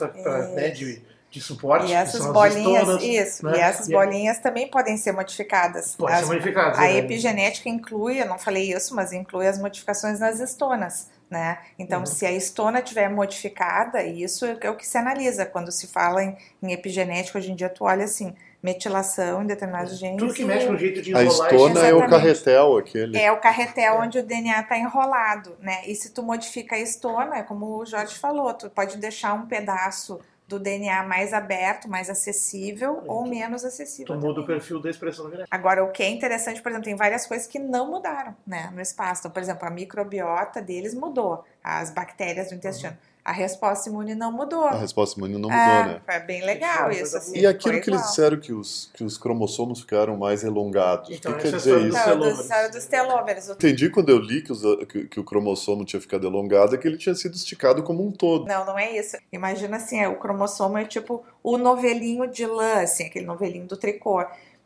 né, 0.55 0.71
de 0.71 1.03
de 1.35 1.41
suporte. 1.41 1.91
E 1.91 1.93
essas 1.93 2.25
bolinhas, 2.25 3.03
isso, 3.03 3.45
né? 3.45 3.57
e 3.57 3.61
essas 3.61 3.89
e 3.89 3.93
bolinhas 3.93 4.39
é... 4.39 4.41
também 4.41 4.69
podem 4.69 4.97
ser 4.97 5.11
modificadas. 5.11 5.97
Pode 5.97 6.13
as, 6.13 6.21
ser 6.21 6.27
modificadas. 6.27 6.79
A 6.79 6.87
é. 6.87 6.99
epigenética 6.99 7.69
inclui, 7.69 8.23
eu 8.23 8.27
não 8.27 8.39
falei 8.39 8.73
isso, 8.73 8.95
mas 8.95 9.13
inclui 9.13 9.49
as 9.49 9.59
modificações 9.59 10.21
nas 10.21 10.39
estonas. 10.39 11.11
Né? 11.29 11.59
Então, 11.77 12.01
uhum. 12.01 12.07
se 12.07 12.25
a 12.25 12.31
estona 12.31 12.81
tiver 12.81 13.09
modificada, 13.09 14.05
isso 14.05 14.47
é 14.47 14.71
o 14.71 14.77
que 14.77 14.87
se 14.87 14.97
analisa. 14.97 15.45
Quando 15.45 15.73
se 15.73 15.89
fala 15.89 16.23
em, 16.23 16.37
em 16.63 16.73
epigenética, 16.73 17.37
hoje 17.37 17.51
em 17.51 17.57
dia 17.57 17.69
tu 17.69 17.83
olha 17.83 18.05
assim, 18.05 18.33
metilação 18.63 19.43
em 19.43 19.47
determinados 19.47 19.99
genes. 19.99 20.19
Tudo 20.19 20.35
que 20.35 20.45
mexe 20.45 20.67
com 20.69 20.75
o 20.75 20.79
jeito 20.79 21.03
de 21.03 21.11
enrolar. 21.11 21.51
A 21.51 21.55
estona 21.55 21.87
é 21.87 21.95
o 21.95 22.09
carretel 22.09 22.77
aquele. 22.77 23.19
É 23.19 23.33
o 23.33 23.41
carretel 23.41 23.95
é. 23.95 23.99
onde 23.99 24.19
o 24.21 24.23
DNA 24.23 24.61
está 24.61 24.79
enrolado, 24.79 25.57
né? 25.59 25.81
E 25.87 25.95
se 25.97 26.11
tu 26.11 26.23
modifica 26.23 26.77
a 26.77 26.79
estona, 26.79 27.39
é 27.39 27.43
como 27.43 27.81
o 27.81 27.85
Jorge 27.85 28.15
falou, 28.15 28.55
tu 28.55 28.71
pode 28.71 28.99
deixar 28.99 29.35
um 29.35 29.47
pedaço 29.47 30.21
do 30.55 30.61
DNA 30.61 31.03
mais 31.05 31.33
aberto, 31.33 31.89
mais 31.89 32.09
acessível 32.09 33.03
é. 33.05 33.11
ou 33.11 33.27
menos 33.27 33.65
acessível. 33.65 34.15
Tu 34.15 34.21
muda 34.21 34.41
o 34.41 34.47
perfil 34.47 34.81
da 34.81 34.91
expressão 34.91 35.31
genética. 35.31 35.49
Agora, 35.51 35.85
o 35.85 35.91
que 35.91 36.03
é 36.03 36.09
interessante, 36.09 36.63
por 36.63 36.71
exemplo, 36.71 36.85
tem 36.85 36.97
várias 36.97 37.27
coisas 37.27 37.47
que 37.47 37.59
não 37.59 37.91
mudaram 37.91 38.37
né, 38.47 38.71
no 38.73 38.81
espaço. 38.81 39.23
Então, 39.23 39.31
por 39.31 39.43
exemplo, 39.43 39.67
a 39.67 39.71
microbiota 39.71 40.63
deles 40.63 40.95
mudou, 40.95 41.45
as 41.63 41.91
bactérias 41.91 42.49
do 42.49 42.55
intestino. 42.55 42.93
Uhum 42.93 43.14
a 43.25 43.33
resposta 43.33 43.89
imune 43.89 44.15
não 44.15 44.31
mudou. 44.31 44.65
A 44.65 44.77
resposta 44.77 45.19
imune 45.19 45.39
não 45.39 45.51
é, 45.51 45.79
mudou, 45.79 45.93
né? 45.95 46.01
É 46.09 46.21
bem 46.21 46.45
legal 46.45 46.91
isso. 46.91 47.17
Assim, 47.17 47.39
e 47.39 47.47
aquilo 47.47 47.81
que 47.81 47.89
eles 47.89 48.03
disseram 48.03 48.39
que 48.39 48.53
os, 48.53 48.91
que 48.93 49.03
os 49.03 49.17
cromossomos 49.17 49.81
ficaram 49.81 50.15
mais 50.19 50.45
elongados. 50.45 51.09
Então, 51.11 51.33
o 51.33 51.37
que 51.37 51.45
quer 51.45 51.57
dizer 51.57 51.81
isso? 51.87 51.97
Não, 52.07 52.19
dos, 52.19 52.49
dos 52.71 52.85
telômeros. 52.85 53.49
Entendi 53.49 53.89
quando 53.89 54.11
eu 54.11 54.19
li 54.19 54.43
que, 54.43 54.53
os, 54.53 54.61
que, 54.87 55.07
que, 55.07 55.19
o 55.19 55.25
cromossomo 55.25 55.87
tinha 55.87 56.01
ficado 56.01 56.27
elongado, 56.27 56.75
é 56.75 56.79
que 56.79 56.87
ele 56.87 56.99
tinha 56.99 57.15
sido 57.15 57.35
esticado 57.35 57.83
como 57.83 58.07
um 58.07 58.13
todo. 58.13 58.45
Não, 58.45 58.67
não 58.67 58.79
é 58.79 58.95
isso. 58.95 59.17
Imagina 59.33 59.79
assim, 59.79 59.99
é, 59.99 60.07
o 60.07 60.17
cromossomo 60.17 60.77
é 60.77 60.85
tipo 60.85 61.25
o 61.43 61.57
novelinho 61.57 62.27
de 62.27 62.45
lã, 62.45 62.83
assim, 62.83 63.05
aquele 63.05 63.25
novelinho 63.25 63.67
do 63.67 63.77
tricô. 63.79 64.23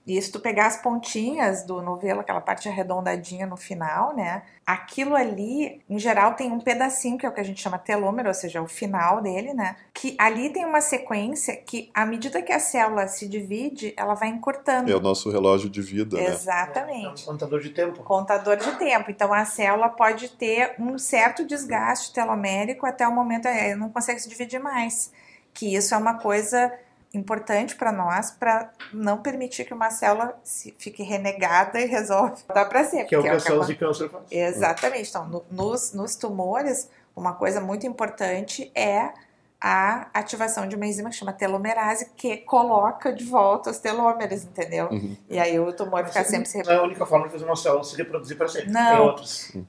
E 0.09 0.21
se 0.23 0.33
tu 0.33 0.41
pegar 0.41 0.69
as 0.69 0.81
pontinhas 0.81 1.65
do 1.65 1.83
novelo, 1.83 2.21
aquela 2.21 2.41
parte 2.41 2.67
arredondadinha 2.67 3.47
no 3.47 3.59
final, 3.59 4.17
né? 4.17 4.43
Aquilo 4.67 5.15
ali, 5.15 5.83
em 5.87 5.99
geral, 5.99 6.33
tem 6.33 6.50
um 6.50 6.61
pedacinho 6.61 7.19
que 7.19 7.27
é 7.27 7.29
o 7.29 7.33
que 7.33 7.41
a 7.41 7.45
gente 7.45 7.61
chama 7.61 7.77
telômero, 7.77 8.29
ou 8.29 8.35
seja, 8.35 8.62
o 8.62 8.67
final 8.67 9.21
dele, 9.21 9.53
né? 9.53 9.77
Que 9.93 10.17
ali 10.19 10.49
tem 10.49 10.65
uma 10.65 10.81
sequência 10.81 11.55
que, 11.57 11.91
à 11.93 12.07
medida 12.07 12.41
que 12.41 12.50
a 12.50 12.59
célula 12.59 13.07
se 13.07 13.29
divide, 13.29 13.93
ela 13.99 14.15
vai 14.15 14.31
encurtando. 14.31 14.91
É 14.91 14.97
o 14.97 15.00
nosso 15.00 15.31
relógio 15.31 15.69
de 15.69 15.83
vida, 15.83 16.17
né? 16.17 16.29
Exatamente. 16.29 17.25
É, 17.25 17.29
é 17.29 17.31
um 17.31 17.33
contador 17.35 17.61
de 17.61 17.69
tempo. 17.69 18.03
Contador 18.03 18.57
de 18.57 18.73
tempo. 18.79 19.11
Então 19.11 19.31
a 19.31 19.45
célula 19.45 19.91
pode 19.91 20.31
ter 20.31 20.75
um 20.79 20.97
certo 20.97 21.45
desgaste 21.45 22.15
telomérico 22.15 22.87
até 22.87 23.07
o 23.07 23.15
momento, 23.15 23.45
é, 23.45 23.77
não 23.77 23.91
consegue 23.91 24.21
se 24.21 24.29
dividir 24.31 24.59
mais. 24.59 25.12
Que 25.53 25.75
isso 25.75 25.95
é 25.95 25.99
uma 25.99 26.15
coisa 26.15 26.73
importante 27.12 27.75
para 27.75 27.91
nós 27.91 28.31
para 28.31 28.71
não 28.93 29.19
permitir 29.19 29.65
que 29.65 29.73
uma 29.73 29.91
célula 29.91 30.38
fique 30.79 31.03
renegada 31.03 31.81
e 31.81 31.87
resolve 31.87 32.43
dar 32.55 32.67
para 32.67 32.85
sempre. 32.85 33.07
Que 33.07 33.15
é 33.15 33.19
o 33.19 33.23
que, 33.23 33.29
é 33.29 33.33
as 33.33 33.43
células 33.43 33.67
de 33.67 33.77
câncer 33.77 34.11
fazem. 34.11 34.38
Exatamente. 34.38 35.09
Então, 35.09 35.27
no, 35.27 35.45
nos, 35.50 35.93
nos 35.93 36.17
tumores, 36.17 36.91
uma 37.17 37.35
coisa 37.35 37.61
muito 37.61 37.87
importante 37.87 38.71
é 38.75 39.12
a 39.61 40.07
ativação 40.15 40.69
de 40.69 40.77
uma 40.77 40.87
enzima 40.87 41.11
que 41.11 41.17
chama 41.17 41.33
telomerase, 41.33 42.11
que 42.17 42.37
coloca 42.37 43.12
de 43.12 43.25
volta 43.25 43.71
os 43.71 43.79
telômeros, 43.79 44.45
entendeu? 44.45 44.88
Uhum. 44.88 45.17
E 45.29 45.37
aí 45.37 45.59
o 45.59 45.73
tumor 45.73 46.07
fica 46.07 46.23
sempre 46.23 46.49
se 46.49 46.62
Não 46.62 46.73
é 46.73 46.77
a 46.77 46.83
única 46.83 47.05
forma 47.05 47.27
de 47.27 47.33
fazer 47.33 47.45
uma 47.45 47.57
célula 47.57 47.83
se 47.83 47.97
reproduzir 47.97 48.37
para 48.37 48.47
sempre. 48.47 48.71
Não. 48.71 49.17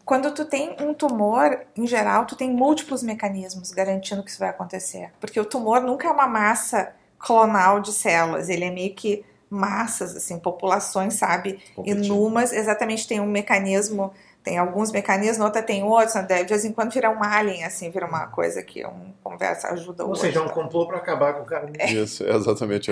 Quando 0.05 0.31
tu 0.31 0.45
tem 0.45 0.75
um 0.79 0.93
tumor, 0.93 1.61
em 1.75 1.87
geral, 1.87 2.25
tu 2.25 2.35
tem 2.35 2.51
múltiplos 2.51 3.01
mecanismos 3.01 3.71
garantindo 3.71 4.21
que 4.21 4.29
isso 4.29 4.39
vai 4.39 4.49
acontecer. 4.49 5.11
Porque 5.19 5.39
o 5.39 5.45
tumor 5.45 5.81
nunca 5.81 6.07
é 6.07 6.11
uma 6.11 6.27
massa 6.27 6.93
clonal 7.19 7.79
de 7.79 7.91
células, 7.91 8.49
ele 8.49 8.63
é 8.63 8.71
meio 8.71 8.95
que 8.95 9.23
massas, 9.49 10.15
assim, 10.15 10.39
populações, 10.39 11.15
sabe, 11.15 11.59
inúmeras, 11.83 12.53
exatamente 12.53 13.07
tem 13.07 13.19
um 13.19 13.25
mecanismo 13.25 14.13
tem 14.43 14.57
alguns 14.57 14.91
mecanismos, 14.91 15.45
outra 15.45 15.61
tem 15.61 15.83
outros, 15.83 16.15
né? 16.15 16.21
de 16.21 16.45
vez 16.45 16.63
em 16.63 16.71
quando 16.71 16.91
vira 16.91 17.09
um 17.09 17.21
alien, 17.21 17.65
assim, 17.65 17.89
vira 17.89 18.05
uma 18.05 18.27
coisa 18.27 18.63
que 18.63 18.85
um 18.85 19.13
conversa 19.21 19.67
ajuda 19.67 20.05
o 20.05 20.09
Ou 20.09 20.15
seja, 20.15 20.39
é 20.39 20.41
um 20.41 20.49
complô 20.49 20.87
para 20.87 20.97
acabar 20.97 21.33
com 21.33 21.43
o 21.43 21.45
cara. 21.45 21.69
É. 21.77 21.91
Isso, 21.91 22.23
é 22.23 22.35
exatamente. 22.35 22.91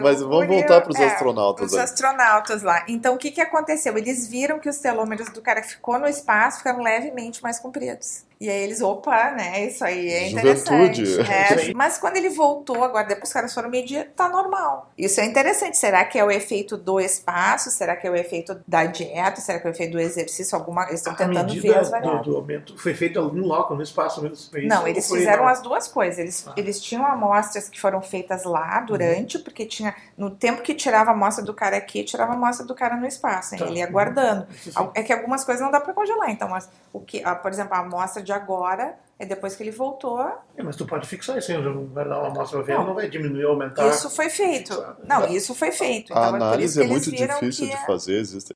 Mas 0.00 0.22
vamos 0.22 0.46
voltar 0.46 0.80
para 0.80 0.90
os 0.90 0.98
é, 0.98 1.06
astronautas. 1.06 1.72
Os 1.72 1.76
aí. 1.76 1.84
astronautas 1.84 2.62
lá. 2.62 2.84
Então, 2.88 3.14
o 3.14 3.18
que, 3.18 3.30
que 3.30 3.40
aconteceu? 3.40 3.98
Eles 3.98 4.28
viram 4.28 4.58
que 4.58 4.68
os 4.68 4.78
telômeros 4.78 5.28
do 5.30 5.42
cara 5.42 5.60
que 5.60 5.68
ficou 5.68 5.98
no 5.98 6.06
espaço 6.06 6.58
ficaram 6.58 6.82
levemente 6.82 7.42
mais 7.42 7.58
compridos. 7.58 8.24
E 8.40 8.48
aí 8.48 8.62
eles, 8.62 8.80
opa, 8.80 9.32
né? 9.32 9.66
Isso 9.66 9.84
aí 9.84 10.08
é 10.08 10.30
interessante. 10.30 11.02
É, 11.20 11.74
mas 11.74 11.98
quando 11.98 12.16
ele 12.16 12.30
voltou, 12.30 12.82
agora 12.82 13.06
depois 13.06 13.28
os 13.28 13.32
caras 13.34 13.52
foram 13.52 13.68
medir, 13.68 14.10
tá 14.16 14.30
normal. 14.30 14.90
Isso 14.96 15.20
é 15.20 15.26
interessante. 15.26 15.76
Será 15.76 16.06
que 16.06 16.18
é 16.18 16.24
o 16.24 16.30
efeito 16.30 16.78
do 16.78 16.98
espaço? 16.98 17.70
Será 17.70 17.94
que 17.94 18.06
é 18.06 18.10
o 18.10 18.16
efeito 18.16 18.58
da 18.66 18.86
dieta? 18.86 19.42
Será 19.42 19.60
que 19.60 19.66
é 19.66 19.70
o 19.70 19.74
efeito 19.74 19.92
do 19.92 20.00
exercício? 20.00 20.56
Alguma... 20.56 20.84
Eles 20.84 21.00
estão 21.00 21.14
tentando 21.14 21.52
ver 21.60 21.76
as 21.76 21.90
variáveis. 21.90 22.24
Do, 22.24 22.30
do 22.30 22.36
aumento 22.38 22.78
foi 22.78 22.94
feito 22.94 23.20
no 23.20 23.46
local, 23.46 23.76
no 23.76 23.82
espaço 23.82 24.22
mesmo? 24.22 24.36
Não, 24.66 24.88
eles 24.88 25.06
fizeram 25.06 25.46
as 25.46 25.60
duas 25.60 25.86
coisas. 25.86 26.18
Eles, 26.18 26.46
ah. 26.48 26.54
eles 26.56 26.80
tinham 26.80 27.04
amostras 27.04 27.68
que 27.68 27.78
foram 27.78 28.00
feitas 28.00 28.44
lá 28.44 28.80
durante, 28.80 29.36
uhum. 29.36 29.44
porque 29.44 29.66
tinha. 29.66 29.94
No 30.16 30.30
tempo 30.30 30.62
que 30.62 30.72
tirava 30.72 31.10
a 31.10 31.12
amostra 31.12 31.44
do 31.44 31.52
cara 31.52 31.76
aqui, 31.76 32.04
tirava 32.04 32.32
a 32.32 32.36
amostra 32.36 32.64
do 32.64 32.74
cara 32.74 32.96
no 32.96 33.06
espaço. 33.06 33.54
Tá. 33.58 33.66
Ele 33.66 33.80
ia 33.80 33.86
guardando. 33.86 34.46
Uhum. 34.78 34.90
É 34.94 35.02
que 35.02 35.12
algumas 35.12 35.44
coisas 35.44 35.62
não 35.62 35.70
dá 35.70 35.78
para 35.78 35.92
congelar. 35.92 36.30
Então, 36.30 36.48
mas, 36.48 36.70
o 36.90 37.00
que, 37.00 37.22
por 37.42 37.50
exemplo, 37.50 37.74
a 37.74 37.80
amostra 37.80 38.22
de 38.22 38.29
agora 38.32 38.96
é 39.18 39.26
depois 39.26 39.54
que 39.54 39.62
ele 39.62 39.70
voltou. 39.70 40.18
É, 40.56 40.62
mas 40.62 40.76
tu 40.76 40.86
pode 40.86 41.06
fixar 41.06 41.36
isso, 41.36 41.52
vai 41.92 42.08
dar 42.08 42.20
uma 42.20 42.28
amostra 42.28 42.62
ver, 42.62 42.74
não, 42.74 42.86
não 42.86 42.94
vai 42.94 43.08
diminuir 43.08 43.44
ou 43.44 43.52
aumentar. 43.52 43.86
Isso 43.88 44.08
foi 44.08 44.30
feito. 44.30 44.72
Não, 45.04 45.26
isso 45.28 45.54
foi 45.54 45.70
feito. 45.70 46.10
Então, 46.10 46.22
a 46.22 46.26
é 46.26 46.28
análise 46.30 46.80
é, 46.80 46.84
é 46.84 46.88
muito 46.88 47.10
difícil 47.10 47.68
que... 47.68 47.76
de 47.76 47.86
fazer, 47.86 48.18
existe 48.18 48.54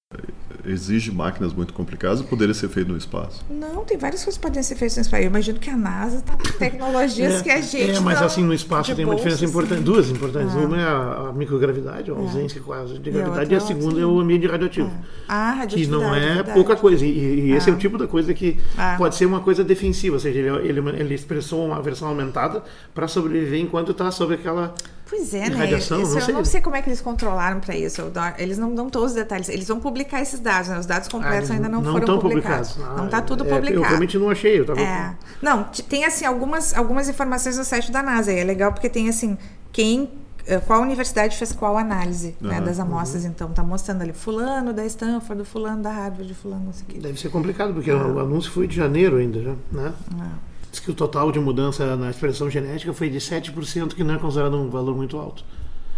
exige 0.66 1.10
máquinas 1.12 1.52
muito 1.52 1.72
complicadas 1.72 2.20
ou 2.20 2.26
poderia 2.26 2.54
ser 2.54 2.68
feito 2.68 2.90
no 2.90 2.96
espaço? 2.96 3.44
Não, 3.50 3.84
tem 3.84 3.96
várias 3.98 4.22
coisas 4.24 4.38
que 4.38 4.42
podem 4.46 4.62
ser 4.62 4.74
feitas 4.76 4.96
no 4.96 5.02
espaço. 5.02 5.22
Eu 5.22 5.26
imagino 5.26 5.58
que 5.58 5.70
a 5.70 5.76
NASA 5.76 6.20
tá 6.20 6.36
com 6.36 6.58
tecnologias 6.58 7.40
que 7.42 7.50
a 7.50 7.60
gente. 7.60 7.90
É, 7.90 8.00
mas 8.00 8.18
não- 8.20 8.26
assim, 8.26 8.42
no 8.44 8.54
espaço 8.54 8.90
de 8.90 8.96
tem 8.96 9.04
uma 9.04 9.14
diferença 9.14 9.40
bolsa, 9.42 9.50
importante, 9.52 9.74
assim. 9.78 9.84
duas 9.84 10.10
importantes. 10.10 10.54
Ah. 10.54 10.58
Uma 10.58 10.80
é 10.80 10.84
a, 10.84 11.28
a 11.28 11.32
microgravidade, 11.32 12.10
a 12.10 12.14
ausência 12.14 12.60
quase 12.60 12.98
de 12.98 13.10
E 13.10 13.12
a 13.12 13.16
gravidade, 13.16 13.52
e 13.52 13.54
a 13.56 13.58
outra 13.58 13.72
é 13.74 13.76
segunda 13.76 14.00
é 14.00 14.06
o 14.06 14.18
ambiente 14.20 14.46
radioativo. 14.46 14.90
Ah, 15.28 15.64
Que 15.68 15.86
não 15.86 16.14
é 16.14 16.20
verdade. 16.34 16.52
pouca 16.52 16.76
coisa. 16.76 17.04
E, 17.04 17.08
e 17.48 17.52
esse 17.52 17.68
é 17.68 17.72
Ah. 17.72 17.76
o 17.76 17.78
tipo 17.78 17.98
da 17.98 18.06
coisa 18.06 18.32
que 18.34 18.58
Ah. 18.76 18.94
pode 18.98 19.14
ser 19.14 19.26
uma 19.26 19.40
coisa 19.40 19.62
defensiva, 19.64 20.14
ou 20.16 20.20
seja, 20.20 20.38
ele, 20.38 20.68
ele, 20.68 20.80
ele 21.00 21.14
expressou 21.14 21.64
uma 21.66 21.80
versão 21.82 22.08
aumentada 22.08 22.62
para 22.94 23.06
sobreviver 23.08 23.60
enquanto 23.60 23.92
está 23.92 24.10
sob 24.10 24.34
aquela. 24.34 24.74
Pois 25.08 25.34
é, 25.34 25.50
né? 25.50 25.56
radiação, 25.56 26.00
Isso 26.00 26.12
não 26.12 26.18
eu 26.18 26.24
sei. 26.24 26.34
não 26.34 26.44
sei 26.44 26.60
como 26.62 26.76
é 26.76 26.82
que 26.82 26.88
eles 26.88 27.00
controlaram 27.00 27.60
para 27.60 27.76
isso. 27.76 28.00
Eles 28.38 28.56
não 28.58 28.74
dão 28.74 28.88
todos 28.88 29.10
os 29.10 29.14
detalhes. 29.14 29.48
Eles 29.48 29.68
vão 29.68 29.78
publicar 29.78 30.20
esses 30.22 30.40
dados, 30.40 30.68
né? 30.70 30.78
Os 30.78 30.86
dados 30.86 31.08
completos 31.08 31.50
Ah, 31.50 31.54
ainda 31.54 31.68
não, 31.68 31.82
não 31.82 31.92
foram 31.92 32.18
publicados. 32.18 32.70
publicados. 32.72 32.96
não 32.96 33.02
Ah, 33.04 33.06
está 33.06 33.20
tudo 33.20 33.44
é, 33.44 33.48
publicado. 33.48 33.76
Eu 33.84 33.88
realmente 33.88 34.18
não 34.18 34.30
achei. 34.30 34.58
Eu 34.60 34.64
tava 34.64 34.80
É. 34.80 35.14
Não, 35.42 35.64
tem 35.88 36.04
assim 36.04 36.24
algumas, 36.24 36.74
algumas 36.74 37.08
informações 37.08 37.58
no 37.58 37.64
site 37.64 37.92
da 37.92 38.02
NASA. 38.02 38.32
E 38.32 38.38
é 38.38 38.44
legal 38.44 38.72
porque 38.72 38.88
tem 38.88 39.08
assim 39.08 39.36
quem 39.72 40.10
eh, 40.46 40.58
qual 40.60 40.80
universidade 40.82 41.36
fez 41.36 41.52
qual 41.52 41.76
análise 41.76 42.34
né, 42.40 42.60
das 42.60 42.80
amostras. 42.80 43.24
Então 43.26 43.50
tá 43.50 43.62
mostrando 43.62 44.02
ali 44.02 44.12
fulano 44.14 44.72
da 44.72 44.84
Stanford, 44.86 45.44
fulano 45.44 45.82
da 45.82 45.90
Harvard, 45.90 46.32
fulano 46.34 46.64
não 46.64 46.72
sei 46.72 46.82
o 46.82 46.86
quê. 46.92 46.98
Deve 46.98 47.20
ser 47.20 47.28
complicado, 47.28 47.74
porque 47.74 47.90
Ah. 47.90 47.96
o 48.06 48.18
anúncio 48.20 48.50
foi 48.50 48.66
de 48.66 48.74
janeiro 48.76 49.16
ainda, 49.18 49.42
já, 49.42 49.54
né? 49.70 49.92
Ah. 50.18 50.30
Diz 50.74 50.80
que 50.80 50.90
o 50.90 50.94
total 50.94 51.30
de 51.30 51.38
mudança 51.38 51.94
na 51.94 52.10
expressão 52.10 52.50
genética 52.50 52.92
foi 52.92 53.08
de 53.08 53.18
7%, 53.18 53.94
que 53.94 54.02
não 54.02 54.16
é 54.16 54.18
considerado 54.18 54.56
um 54.56 54.68
valor 54.68 54.96
muito 54.96 55.16
alto. 55.16 55.44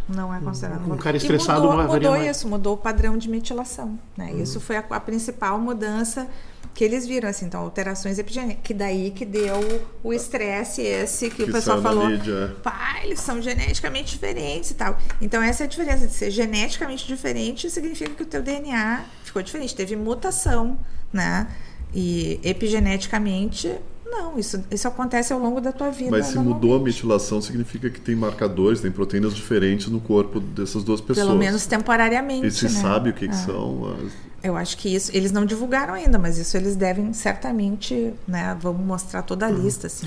Não 0.07 0.35
é 0.35 0.39
considerado. 0.39 0.81
Um 0.81 0.89
valor. 0.89 0.99
cara 0.99 1.17
E 1.17 1.19
estressado 1.19 1.63
mudou, 1.63 1.77
varia 1.79 1.95
mudou 1.95 2.11
mais. 2.11 2.37
isso, 2.37 2.47
mudou 2.47 2.75
o 2.75 2.77
padrão 2.77 3.17
de 3.17 3.27
metilação. 3.27 3.99
Né? 4.15 4.33
Uhum. 4.33 4.43
Isso 4.43 4.61
foi 4.61 4.77
a, 4.77 4.85
a 4.91 5.01
principal 5.01 5.59
mudança 5.59 6.29
que 6.75 6.85
eles 6.85 7.07
viram, 7.07 7.27
assim, 7.27 7.47
então 7.47 7.63
alterações 7.63 8.19
epigenéticas, 8.19 8.67
que 8.67 8.75
daí 8.75 9.11
que 9.13 9.25
deu 9.25 9.83
o 10.05 10.13
estresse 10.13 10.83
esse 10.83 11.31
que, 11.31 11.45
o 11.45 11.47
Que 11.47 11.53
pessoal 11.53 11.81
saiu 11.81 11.83
na 11.83 11.89
falou. 12.03 12.11
mídia. 12.11 12.55
Pá, 12.63 13.01
eles 13.03 13.19
são 13.21 13.41
geneticamente 13.41 14.13
diferentes 14.13 14.73
e 14.73 14.75
tal. 14.75 14.99
Então 15.23 15.43
essa 15.43 15.63
é 15.63 15.65
a 15.65 15.69
diferença 15.71 16.07
de 16.07 16.13
ser 16.13 16.31
geneticamente 16.31 17.07
diferente 17.07 17.71
significa 17.71 18.11
que 18.11 18.23
o 18.23 18.27
teu 18.27 18.43
DNA 18.43 19.07
ficou 19.25 19.41
diferente, 19.41 19.75
teve 19.75 19.97
mutação, 19.97 20.79
né? 21.11 21.49
E 21.95 22.39
epigeneticamente, 22.45 23.75
não, 24.11 24.39
isso, 24.39 24.63
isso 24.71 24.87
acontece 24.89 25.33
ao 25.33 25.39
longo 25.39 25.61
da 25.61 25.73
tua 25.73 25.91
vida. 25.91 26.11
Mas 26.11 26.27
se 26.27 26.39
mudou 26.39 26.77
a 26.77 26.79
metilação, 26.81 27.41
significa 27.41 27.91
que 27.91 28.01
tem 28.01 28.15
marcadores, 28.15 28.81
tem 28.81 28.91
proteínas 28.91 29.35
diferentes 29.35 29.89
no 29.89 30.01
corpo 30.01 30.39
dessas 30.41 30.85
duas 30.85 31.01
pessoas. 31.01 31.27
Pelo 31.27 31.39
menos 31.39 31.67
temporariamente. 31.67 32.47
E 32.47 32.51
se 32.51 32.65
né? 32.65 32.71
sabe 32.71 33.11
o 33.11 33.13
que, 33.13 33.27
que 33.29 33.35
É. 33.35 33.39
são? 33.39 33.95
as- 34.05 34.13
Eu 34.43 34.57
acho 34.57 34.77
que 34.79 34.95
isso, 34.95 35.11
eles 35.13 35.33
não 35.33 35.45
divulgaram 35.45 35.95
ainda, 35.95 36.19
mas 36.19 36.39
isso 36.39 36.57
eles 36.57 36.77
devem 36.77 37.13
certamente, 37.13 38.13
né, 38.29 38.57
vamos 38.61 38.87
mostrar 38.87 39.23
toda 39.23 39.47
a 39.47 39.49
Uhum. 39.51 39.63
lista, 39.63 39.89
assim. 39.89 40.07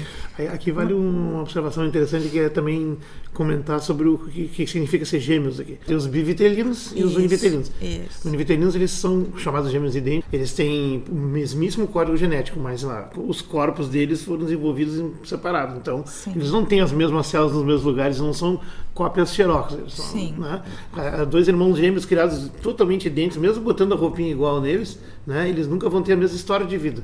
Aqui 0.53 0.71
vale 0.71 0.93
um- 0.93 1.31
uma 1.33 1.41
observação 1.41 1.85
interessante 1.85 2.29
que 2.29 2.39
é 2.39 2.47
também 2.47 2.97
comentar 3.33 3.79
sobre 3.79 4.07
o 4.07 4.17
que, 4.17 4.47
que 4.47 4.67
significa 4.67 5.05
ser 5.05 5.19
gêmeos 5.19 5.59
aqui. 5.59 5.77
Tem 5.85 5.95
os 5.95 6.07
bivitelinos 6.07 6.91
e 6.95 7.03
os 7.03 7.15
univitelinos. 7.15 7.71
isso. 7.81 8.19
Os 8.19 8.25
univitelinos 8.25 8.75
eles 8.75 8.91
são 8.91 9.27
chamados 9.37 9.71
gêmeos 9.71 9.95
idênticos. 9.95 10.33
Eles 10.33 10.53
têm 10.53 11.03
o 11.09 11.15
mesmíssimo 11.15 11.87
código 11.87 12.17
genético, 12.17 12.59
mas 12.59 12.83
lá, 12.83 13.09
os 13.15 13.41
corpos 13.41 13.87
deles 13.87 14.23
foram 14.23 14.43
desenvolvidos 14.43 14.97
em 14.97 15.13
separado. 15.23 15.77
Então, 15.77 16.03
Sim. 16.05 16.33
eles 16.35 16.51
não 16.51 16.65
têm 16.65 16.81
as 16.81 16.91
mesmas 16.91 17.27
células 17.27 17.53
nos 17.53 17.65
mesmos 17.65 17.83
lugares, 17.83 18.19
não 18.19 18.33
são 18.33 18.59
cópias 18.93 19.33
xerox. 19.33 19.77
São, 19.87 20.05
Sim. 20.05 20.35
né? 20.37 20.61
Ah, 20.93 21.23
Dois 21.23 21.47
irmãos 21.47 21.77
gêmeos 21.77 22.05
criados 22.05 22.49
totalmente 22.61 23.07
idênticos, 23.07 23.37
mesmo 23.37 23.63
botando 23.63 23.93
a 23.93 23.95
roupinha 23.95 24.31
igual 24.31 24.59
neles, 24.59 24.99
né? 25.25 25.47
eles 25.47 25.67
nunca 25.67 25.87
vão 25.89 26.01
ter 26.01 26.13
a 26.13 26.17
mesma 26.17 26.35
história 26.35 26.65
de 26.65 26.77
vida. 26.77 27.03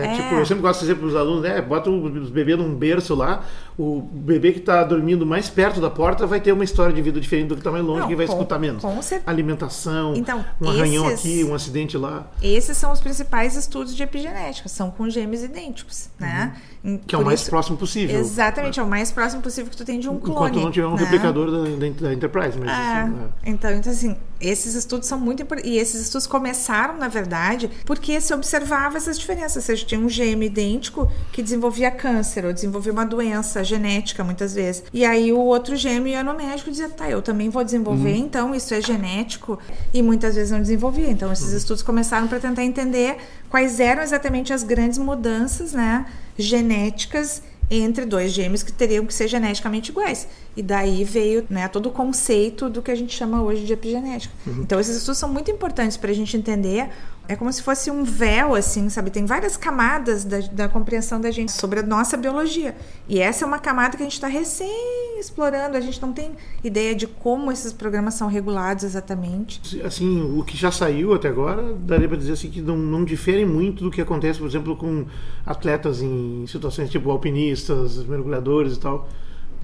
É, 0.00 0.04
É. 0.06 0.14
Tipo, 0.16 0.34
eu 0.34 0.46
sempre 0.46 0.62
gosto 0.62 0.80
de 0.80 0.86
dizer 0.86 0.96
para 0.96 1.06
os 1.06 1.16
alunos, 1.16 1.42
né, 1.42 1.60
bota 1.62 1.90
os 1.90 2.30
bebês 2.30 2.58
num 2.58 2.74
berço 2.74 3.14
lá, 3.14 3.44
o 3.78 4.00
bebê 4.00 4.52
que 4.52 4.58
está 4.58 4.82
dormindo 4.84 5.24
mais 5.26 5.48
perto 5.48 5.80
da 5.80 5.90
porta 5.90 6.26
vai 6.26 6.40
ter 6.40 6.52
uma 6.52 6.64
história 6.64 6.92
de 6.94 7.00
vida 7.02 7.20
diferente 7.20 7.48
do 7.48 7.54
que 7.54 7.60
está 7.60 7.70
mais 7.70 7.84
longe, 7.84 8.00
Não, 8.00 8.08
que 8.08 8.16
vai 8.16 8.26
com- 8.26 8.32
escutar 8.32 8.58
menos. 8.58 8.82
com 8.82 9.02
certeza. 9.02 9.30
Alimentação, 9.30 10.14
Então, 10.16 10.44
um 10.60 10.68
arranhão 10.68 11.10
esses- 11.10 11.20
aqui, 11.20 11.44
um 11.44 11.54
acidente 11.54 11.96
lá, 11.96 12.30
Esses 12.42 12.76
são 12.76 12.92
os 12.92 13.00
principais 13.00 13.56
estudos 13.56 13.94
de 13.94 14.02
epigenética, 14.02 14.68
são 14.68 14.90
com 14.90 15.08
gêmeos 15.08 15.42
idênticos, 15.42 16.08
né? 16.18 16.54
Uhum. 16.84 16.98
que 17.06 17.14
é 17.14 17.18
o 17.18 17.24
mais 17.24 17.40
isso- 17.40 17.48
próximo 17.50 17.76
possível. 17.78 18.18
Exatamente, 18.20 18.78
é 18.78 18.82
o 18.82 18.86
mais 18.86 19.10
próximo 19.10 19.40
possível 19.40 19.70
que 19.70 19.76
tu 19.76 19.84
tem 19.86 19.98
de 19.98 20.08
um 20.08 20.18
clone. 20.20 20.34
Enquanto 20.36 20.60
não 20.62 20.70
tiver 20.70 20.86
um 20.86 20.94
né? 20.94 20.98
replicador 21.02 21.50
da, 21.50 21.58
da- 21.70 22.08
da 22.08 22.12
Enterprise. 22.12 22.58
Mas, 22.58 22.68
É, 22.68 22.72
assim, 22.72 23.14
é. 23.44 23.50
então, 23.50 23.70
então, 23.70 23.90
assim, 23.92 24.16
esses 24.40 24.74
estudos 24.74 25.08
são 25.08 25.18
muito 25.18 25.42
importantes. 25.42 25.70
E 25.70 25.78
esses 25.78 26.02
estudos 26.02 26.26
começaram, 26.26 26.96
na 26.96 27.08
verdade, 27.08 27.70
porque 27.84 28.20
se 28.20 28.32
observava 28.34 28.96
essas 28.96 29.18
diferenças. 29.18 29.56
Ou 29.56 29.62
seja, 29.62 29.84
tinha 29.84 30.00
um 30.00 30.08
gêmeo 30.08 30.46
idêntico 30.46 31.10
que 31.32 31.42
desenvolvia 31.42 31.90
câncer 31.90 32.44
ou 32.44 32.52
desenvolvia 32.52 32.92
uma 32.92 33.06
doença 33.06 33.62
genética, 33.64 34.22
muitas 34.24 34.54
vezes. 34.54 34.82
E 34.92 35.04
aí 35.04 35.32
o 35.32 35.40
outro 35.40 35.76
gêmeo 35.76 36.08
ia 36.08 36.22
no 36.22 36.34
médico 36.34 36.68
e 36.68 36.72
dizia, 36.72 36.88
tá, 36.88 37.08
eu 37.08 37.22
também 37.22 37.48
vou 37.48 37.64
desenvolver, 37.64 38.16
então 38.16 38.54
isso 38.54 38.74
é 38.74 38.80
genético. 38.80 39.58
E 39.92 40.02
muitas 40.02 40.34
vezes 40.34 40.50
não 40.50 40.60
desenvolvia. 40.60 41.10
Então, 41.10 41.32
esses 41.32 41.52
estudos 41.52 41.82
começaram 41.82 42.28
para 42.28 42.40
tentar 42.40 42.64
entender 42.64 43.16
quais 43.48 43.80
eram 43.80 44.02
exatamente 44.02 44.52
as 44.52 44.62
grandes 44.62 44.98
mudanças, 44.98 45.72
né, 45.72 46.06
genéticas 46.36 47.42
entre 47.70 48.04
dois 48.04 48.32
gêmeos 48.32 48.62
que 48.62 48.72
teriam 48.72 49.06
que 49.06 49.14
ser 49.14 49.28
geneticamente 49.28 49.90
iguais. 49.90 50.28
E 50.56 50.62
daí 50.62 51.02
veio 51.04 51.44
né, 51.48 51.66
todo 51.68 51.86
o 51.86 51.90
conceito 51.90 52.68
do 52.68 52.82
que 52.82 52.90
a 52.90 52.94
gente 52.94 53.14
chama 53.14 53.42
hoje 53.42 53.64
de 53.64 53.72
epigenética. 53.72 54.32
Então, 54.46 54.78
esses 54.78 54.96
estudos 54.96 55.18
são 55.18 55.28
muito 55.28 55.50
importantes 55.50 55.96
para 55.96 56.10
a 56.10 56.14
gente 56.14 56.36
entender. 56.36 56.88
É 57.26 57.34
como 57.34 57.52
se 57.52 57.62
fosse 57.62 57.90
um 57.90 58.04
véu, 58.04 58.54
assim, 58.54 58.88
sabe? 58.88 59.10
Tem 59.10 59.24
várias 59.24 59.56
camadas 59.56 60.24
da, 60.24 60.40
da 60.40 60.68
compreensão 60.68 61.20
da 61.20 61.30
gente 61.30 61.52
sobre 61.52 61.80
a 61.80 61.82
nossa 61.82 62.16
biologia. 62.16 62.76
E 63.08 63.18
essa 63.18 63.44
é 63.44 63.46
uma 63.46 63.58
camada 63.58 63.96
que 63.96 64.02
a 64.02 64.06
gente 64.06 64.14
está 64.14 64.28
recém 64.28 65.18
explorando. 65.18 65.76
A 65.76 65.80
gente 65.80 66.00
não 66.02 66.12
tem 66.12 66.32
ideia 66.62 66.94
de 66.94 67.06
como 67.06 67.50
esses 67.50 67.72
programas 67.72 68.14
são 68.14 68.28
regulados 68.28 68.84
exatamente. 68.84 69.80
assim, 69.82 70.38
o 70.38 70.44
que 70.44 70.56
já 70.56 70.70
saiu 70.70 71.14
até 71.14 71.28
agora, 71.28 71.74
daria 71.74 72.08
para 72.08 72.18
dizer 72.18 72.32
assim 72.32 72.50
que 72.50 72.60
não, 72.60 72.76
não 72.76 73.04
difere 73.04 73.46
muito 73.46 73.84
do 73.84 73.90
que 73.90 74.00
acontece, 74.00 74.38
por 74.38 74.48
exemplo, 74.48 74.76
com 74.76 75.06
atletas 75.46 76.02
em 76.02 76.46
situações 76.46 76.90
tipo 76.90 77.10
alpinistas, 77.10 78.04
mergulhadores 78.04 78.76
e 78.76 78.80
tal. 78.80 79.08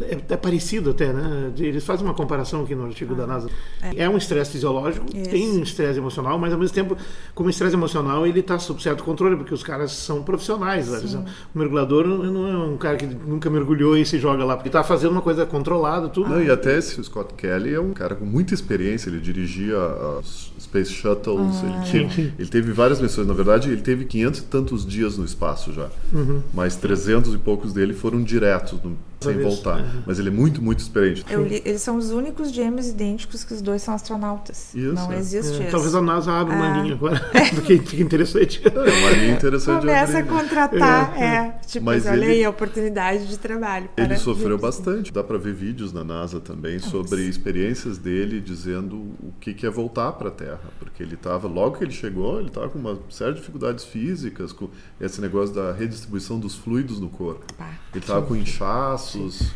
É, 0.04 0.18
é 0.34 0.36
parecido 0.36 0.90
até, 0.90 1.12
né? 1.12 1.52
Eles 1.58 1.84
fazem 1.84 2.04
uma 2.04 2.14
comparação 2.14 2.62
aqui 2.62 2.74
no 2.74 2.84
artigo 2.86 3.14
da 3.14 3.26
NASA. 3.26 3.48
É, 3.96 4.08
um 4.08 4.16
estresse 4.16 4.52
fisiológico, 4.52 5.06
Isso. 5.14 5.30
tem 5.30 5.50
um 5.50 5.62
estresse 5.62 5.98
emocional, 5.98 6.38
mas 6.38 6.52
ao 6.52 6.58
mesmo 6.58 6.74
tempo, 6.74 6.96
como 7.34 7.50
estresse 7.50 7.74
emocional, 7.74 8.26
ele 8.26 8.40
está 8.40 8.58
sob 8.58 8.82
certo 8.82 9.02
controle, 9.04 9.36
porque 9.36 9.52
os 9.54 9.62
caras 9.62 9.92
são 9.92 10.22
profissionais. 10.22 10.88
né? 10.88 11.24
O 11.54 11.58
mergulhador 11.58 12.06
não 12.06 12.48
é 12.48 12.56
um 12.56 12.76
cara 12.76 12.96
que 12.96 13.06
nunca 13.06 13.48
mergulhou 13.50 13.96
e 13.96 14.04
se 14.04 14.18
joga 14.18 14.44
lá, 14.44 14.56
porque 14.56 14.68
está 14.68 14.82
fazendo 14.82 15.12
uma 15.12 15.22
coisa 15.22 15.44
controlada, 15.46 16.08
tudo. 16.08 16.28
Não, 16.30 16.42
e 16.42 16.50
até 16.50 16.76
esse 16.78 17.02
Scott 17.02 17.34
Kelly 17.34 17.74
é 17.74 17.80
um 17.80 17.92
cara 17.92 18.14
com 18.14 18.24
muita 18.24 18.54
experiência, 18.54 19.08
ele 19.10 19.20
dirigia 19.20 19.76
as 20.18 20.50
Space 20.60 20.92
Shuttles, 20.92 21.56
Ah, 21.64 21.66
ele, 21.66 22.06
teve, 22.06 22.32
ele 22.38 22.48
teve 22.48 22.72
várias 22.72 23.00
missões, 23.00 23.26
na 23.26 23.34
verdade 23.34 23.70
ele 23.70 23.80
teve 23.82 24.04
500 24.04 24.40
e 24.40 24.42
tantos 24.44 24.86
dias 24.86 25.16
no 25.18 25.24
espaço 25.24 25.72
já, 25.72 25.88
Uhum. 26.12 26.40
mas 26.54 26.76
300 26.76 27.34
e 27.34 27.38
poucos 27.38 27.72
dele 27.72 27.92
foram 27.92 28.22
diretos, 28.22 28.78
no- 28.82 28.96
sem 29.22 29.38
voltar, 29.38 29.80
é. 29.80 29.85
mas 30.06 30.18
ele 30.18 30.28
é 30.28 30.33
muito, 30.33 30.62
muito 30.62 30.78
experiente. 30.78 31.24
Eu 31.28 31.46
li- 31.46 31.61
eles 31.64 31.83
são 31.83 31.96
os 31.96 32.11
únicos 32.11 32.50
gêmeos 32.50 32.88
idênticos 32.88 33.44
que 33.44 33.52
os 33.52 33.61
dois 33.61 33.83
são 33.83 33.92
astronautas. 33.94 34.74
Isso, 34.74 34.94
não 34.94 35.12
é. 35.12 35.18
existe 35.18 35.52
É, 35.59 35.62
isso. 35.64 35.70
talvez 35.70 35.94
a 35.94 36.00
NASA 36.00 36.33
abra 36.33 36.54
uma 36.54 36.72
Ah. 36.78 36.83
linha 36.83 36.94
agora, 36.94 37.20
porque 37.54 37.78
fica 37.78 38.02
interessante. 38.02 38.62
É 38.66 38.70
uma 38.70 39.11
linha 39.11 39.33
interessante 39.35 39.74
de 39.80 39.87
Começa 39.87 40.16
a 40.16 40.20
abrir, 40.20 40.33
né? 40.33 40.38
contratar, 40.40 41.20
é. 41.22 41.59
Tipo, 41.66 41.85
Mas 41.87 42.06
olha 42.06 42.14
ele- 42.24 42.33
aí 42.33 42.44
a 42.44 42.50
oportunidade 42.50 43.26
de 43.26 43.38
trabalho. 43.38 43.90
Ele 43.96 44.16
sofreu 44.16 44.42
gêmeos. 44.56 44.61
bastante. 44.62 45.12
Dá 45.12 45.22
para 45.22 45.37
ver 45.37 45.52
vídeos 45.52 45.92
na 45.92 46.02
NASA 46.02 46.40
também 46.40 46.78
sobre 46.78 47.22
experiências 47.28 47.98
dele 47.98 48.40
dizendo 48.40 48.96
o 48.96 49.33
que 49.38 49.52
que 49.52 49.66
é 49.66 49.70
voltar 49.70 50.12
para 50.12 50.28
a 50.28 50.33
Terra, 50.33 50.61
porque 50.78 51.02
ele 51.02 51.14
estava 51.14 51.46
logo 51.46 51.76
que 51.76 51.85
ele 51.85 51.92
chegou, 51.92 52.38
ele 52.38 52.48
estava 52.48 52.68
com 52.70 52.78
uma 52.78 52.98
série 53.11 53.33
de 53.33 53.40
dificuldades 53.40 53.85
físicas, 53.85 54.52
com 54.52 54.68
esse 55.00 55.20
negócio 55.20 55.54
da 55.54 55.72
redistribuição 55.72 56.38
dos 56.40 56.54
fluidos 56.54 56.98
no 56.98 57.09
corpo. 57.11 57.44
Ele 57.92 58.02
estava 58.02 58.24
com 58.24 58.35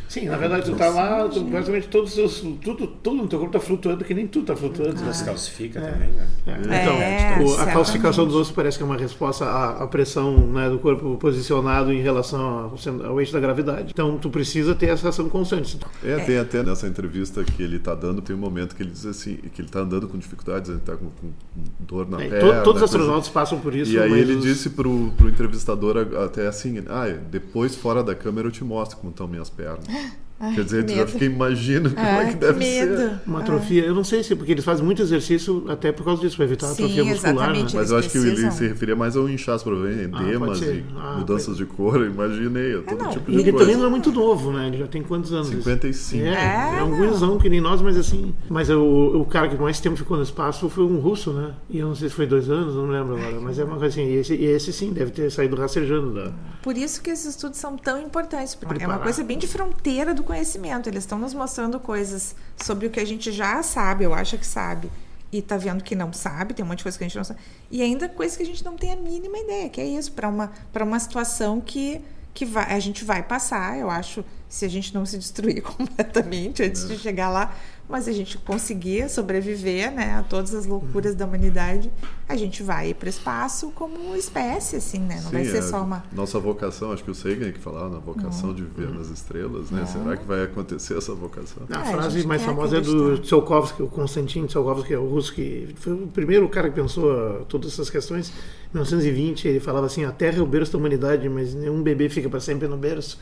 Sim, 0.07 0.25
na 0.25 0.37
verdade, 0.37 0.69
tu 0.69 0.75
tá 0.75 0.89
lá, 0.89 1.27
tu, 1.27 1.41
basicamente 1.41 1.87
todos 1.87 2.09
os 2.09 2.15
seus. 2.15 2.39
Tudo, 2.63 2.87
tudo 2.87 3.15
no 3.23 3.27
teu 3.27 3.39
corpo 3.39 3.53
tá 3.53 3.59
flutuando, 3.59 4.03
que 4.03 4.13
nem 4.13 4.27
tu 4.27 4.41
tá 4.43 4.55
flutuando. 4.55 5.01
né? 5.01 5.13
Se 5.13 5.23
calcifica 5.25 5.79
também, 5.81 6.09
né? 6.09 6.27
É, 6.47 6.51
É, 6.51 6.81
então, 6.83 6.95
o- 6.95 6.99
a 6.99 7.49
certamente. 7.49 7.73
calcificação 7.73 8.25
dos 8.25 8.35
ossos 8.35 8.53
parece 8.53 8.77
que 8.77 8.83
é 8.83 8.85
uma 8.85 8.97
resposta 8.97 9.45
à, 9.45 9.83
à 9.83 9.87
pressão 9.87 10.35
né, 10.47 10.69
do 10.69 10.79
corpo 10.79 11.15
posicionado 11.17 11.91
em 11.91 12.01
relação 12.01 12.41
ao, 12.41 13.05
ao 13.05 13.19
eixo 13.21 13.33
da 13.33 13.39
gravidade. 13.39 13.91
Então, 13.91 14.17
tu 14.17 14.29
precisa 14.29 14.73
ter 14.75 14.87
essa 14.87 15.09
ação 15.09 15.29
constante. 15.29 15.77
É, 16.03 16.17
tem 16.19 16.37
até 16.37 16.63
nessa 16.63 16.87
entrevista 16.87 17.43
que 17.43 17.61
ele 17.63 17.77
está 17.77 17.93
dando, 17.95 18.21
tem 18.21 18.35
um 18.35 18.39
momento 18.39 18.75
que 18.75 18.83
ele 18.83 18.91
diz 18.91 19.05
assim, 19.05 19.35
que 19.35 19.61
ele 19.61 19.67
está 19.67 19.79
andando 19.79 20.07
com 20.07 20.17
dificuldades, 20.17 20.69
ele 20.69 20.79
está 20.79 20.95
com, 20.95 21.05
com 21.05 21.31
dor 21.79 22.09
na 22.09 22.21
É, 22.23 22.27
perna. 22.29 22.39
to- 22.57 22.63
todos 22.63 22.81
os 22.81 22.89
coisa- 22.89 22.97
astronautas 22.97 23.29
passam 23.29 23.59
por 23.59 23.75
isso. 23.75 23.91
E 23.91 23.99
aí 23.99 24.11
ele 24.11 24.35
os- 24.35 24.43
disse 24.43 24.69
pro, 24.69 25.11
pro 25.17 25.29
entrevistador 25.29 25.97
a- 25.97 26.25
até 26.25 26.47
assim, 26.47 26.83
ah, 26.87 27.05
depois 27.29 27.75
fora 27.75 28.03
da 28.03 28.15
câmera 28.15 28.47
eu 28.47 28.51
te 28.51 28.63
mostro 28.63 28.97
como 28.97 29.11
estão 29.11 29.27
minhas 29.27 29.44
aus 29.67 29.79
Ai, 30.37 30.53
Quer 30.53 30.63
dizer, 30.65 30.83
que 30.83 30.91
tu 30.91 30.95
já 30.95 30.97
medo. 31.05 31.11
fica 31.11 31.25
imagina 31.25 31.89
como 31.89 32.01
Ah, 32.05 32.23
é 32.23 32.25
que 32.27 32.35
deve 32.35 32.59
medo. 32.59 32.97
ser. 32.97 33.11
Uma 33.25 33.39
atrofia, 33.39 33.85
eu 33.85 33.95
não 33.95 34.03
sei 34.03 34.21
se, 34.21 34.35
porque 34.35 34.51
eles 34.51 34.65
fazem 34.65 34.83
muito 34.85 35.01
exercício 35.01 35.63
até 35.69 35.93
por 35.93 36.03
causa 36.03 36.21
disso, 36.21 36.35
para 36.35 36.45
evitar 36.45 36.67
a 36.67 36.69
Sim, 36.75 36.83
atrofia 36.83 37.05
muscular. 37.05 37.53
Né? 37.53 37.65
Mas 37.73 37.91
eu 37.91 37.97
acho 37.97 38.09
que 38.09 38.17
ele 38.17 38.51
se 38.51 38.67
referia 38.67 38.95
mais 38.97 39.15
ao 39.15 39.29
inchaço, 39.29 39.63
provavelmente, 39.63 40.09
Ah, 40.13 40.17
pode 40.17 40.29
edemas 40.29 40.57
ser. 40.59 40.75
e 40.75 40.85
Ah, 40.97 41.15
mudanças 41.19 41.55
de 41.55 41.65
cor, 41.65 41.95
eu 41.95 42.07
imaginei, 42.07 42.81
todo 42.81 43.01
não, 43.03 43.09
tipo 43.11 43.31
de 43.31 43.37
ele 43.39 43.51
coisa. 43.51 43.65
também 43.65 43.77
não 43.79 43.85
é 43.87 43.89
muito 43.89 44.11
novo, 44.11 44.51
né? 44.51 44.67
Ele 44.67 44.77
já 44.77 44.87
tem 44.87 45.01
quantos 45.01 45.31
anos? 45.31 45.47
55. 45.47 46.23
É, 46.25 46.27
É, 46.29 46.79
é 46.79 46.83
um 46.83 46.89
não. 46.89 46.97
gurizão 46.97 47.37
que 47.37 47.49
nem 47.49 47.61
nós, 47.61 47.81
mas 47.81 47.95
assim. 47.95 48.33
Mas 48.49 48.69
o, 48.69 48.81
o 49.21 49.25
cara 49.25 49.47
que 49.47 49.55
mais 49.55 49.79
tempo 49.79 49.95
ficou 49.95 50.17
no 50.17 50.23
espaço 50.23 50.67
foi 50.69 50.83
um 50.83 50.99
russo, 50.99 51.31
né? 51.31 51.53
E 51.69 51.79
eu 51.79 51.87
não 51.87 51.95
sei 51.95 52.09
se 52.09 52.15
foi 52.15 52.27
dois 52.27 52.49
anos, 52.49 52.75
não 52.75 52.87
lembro 52.87 53.15
agora. 53.15 53.39
Mas 53.39 53.57
é 53.57 53.63
uma 53.63 53.77
coisa 53.77 53.87
assim. 54.01 54.05
E 54.09 54.15
esse, 54.17 54.35
e 54.35 54.45
esse 54.45 54.73
sim, 54.73 54.91
deve 54.91 55.11
ter 55.11 55.31
saído 55.31 55.55
rastejando 55.55 56.13
da. 56.13 56.33
Por 56.61 56.75
isso 56.75 57.01
que 57.01 57.09
esses 57.09 57.25
estudos 57.27 57.57
são 57.57 57.77
tão 57.77 58.01
importantes, 58.01 58.53
porque 58.55 58.73
é 58.73 58.77
Preparar. 58.79 58.97
uma 58.97 59.03
coisa 59.03 59.23
bem 59.23 59.37
de 59.37 59.47
fronteira 59.47 60.13
do 60.13 60.23
conhecimento. 60.25 60.89
Eles 60.89 61.03
estão 61.03 61.17
nos 61.17 61.33
mostrando 61.33 61.79
coisas 61.79 62.35
sobre 62.57 62.87
o 62.87 62.89
que 62.89 62.99
a 62.99 63.05
gente 63.05 63.31
já 63.31 63.63
sabe, 63.63 64.03
eu 64.03 64.13
acho 64.13 64.37
que 64.37 64.45
sabe, 64.45 64.91
e 65.31 65.41
tá 65.41 65.57
vendo 65.57 65.83
que 65.83 65.95
não 65.95 66.11
sabe, 66.11 66.53
tem 66.53 66.63
um 66.63 66.67
monte 66.67 66.79
de 66.79 66.83
coisa 66.83 66.97
que 66.97 67.03
a 67.03 67.07
gente 67.07 67.17
não 67.17 67.23
sabe, 67.23 67.39
e 67.69 67.81
ainda 67.81 68.09
coisas 68.09 68.37
que 68.37 68.43
a 68.43 68.45
gente 68.45 68.63
não 68.63 68.75
tem 68.75 68.91
a 68.91 68.95
mínima 68.95 69.37
ideia, 69.37 69.69
que 69.69 69.81
é 69.81 69.85
isso, 69.85 70.11
para 70.11 70.27
uma, 70.27 70.51
para 70.71 70.83
uma 70.83 70.99
situação 70.99 71.61
que, 71.61 72.01
que 72.33 72.45
vai, 72.45 72.73
a 72.73 72.79
gente 72.79 73.03
vai 73.03 73.23
passar, 73.23 73.77
eu 73.77 73.89
acho, 73.89 74.23
se 74.49 74.65
a 74.65 74.69
gente 74.69 74.93
não 74.93 75.05
se 75.05 75.17
destruir 75.17 75.61
completamente 75.63 76.63
antes 76.63 76.87
de 76.87 76.97
chegar 76.97 77.29
lá, 77.29 77.53
mas 77.87 78.07
a 78.07 78.11
gente 78.11 78.37
conseguir 78.37 79.09
sobreviver 79.09 79.91
né, 79.91 80.15
a 80.15 80.23
todas 80.23 80.53
as 80.53 80.65
loucuras 80.65 81.13
da 81.15 81.25
humanidade, 81.25 81.91
a 82.27 82.35
gente 82.35 82.63
vai 82.63 82.93
para 82.93 83.05
o 83.05 83.09
espaço 83.09 83.71
como 83.75 84.15
espécie, 84.15 84.77
assim, 84.77 84.99
né? 84.99 85.15
Não 85.15 85.29
Sim, 85.29 85.31
vai 85.31 85.45
ser 85.45 85.57
é, 85.57 85.61
só 85.61 85.83
uma. 85.83 86.03
Nossa 86.11 86.39
vocação, 86.39 86.91
acho 86.91 87.03
que 87.03 87.11
o 87.11 87.15
Sagan 87.15 87.51
que 87.51 87.59
falava 87.59 87.89
na 87.89 87.99
vocação 87.99 88.53
de 88.53 88.63
viver 88.63 88.91
nas 88.91 89.09
estrelas, 89.09 89.69
né? 89.69 89.85
Será 89.85 90.17
que 90.17 90.25
vai 90.25 90.43
acontecer 90.43 90.97
essa 90.97 91.13
vocação? 91.13 91.63
A 91.69 91.73
É, 91.73 91.77
a 91.77 91.85
frase 91.85 92.25
mais 92.25 92.41
famosa 92.41 92.77
é 92.77 92.81
do. 92.81 93.19
Tsiolkovsky, 93.19 93.83
o 93.83 93.87
Konstantin 93.87 94.47
Tsiolkovsky, 94.47 94.87
que 94.87 94.93
é 94.93 94.99
o 94.99 95.07
russo 95.07 95.33
que 95.33 95.75
foi 95.75 95.93
o 95.93 96.07
primeiro 96.07 96.47
cara 96.49 96.69
que 96.69 96.75
pensou 96.75 97.11
ah, 97.11 97.45
todas 97.47 97.73
essas 97.73 97.89
questões. 97.89 98.29
Em 98.29 98.77
1920, 98.77 99.47
ele 99.47 99.59
falava 99.59 99.85
assim: 99.85 100.03
a 100.03 100.11
Terra 100.11 100.39
é 100.39 100.41
o 100.41 100.45
berço 100.45 100.71
da 100.71 100.77
humanidade, 100.79 101.29
mas 101.29 101.53
nenhum 101.53 101.81
bebê 101.81 102.09
fica 102.09 102.29
para 102.29 102.39
sempre 102.39 102.67
no 102.67 102.77
berço. 102.77 103.19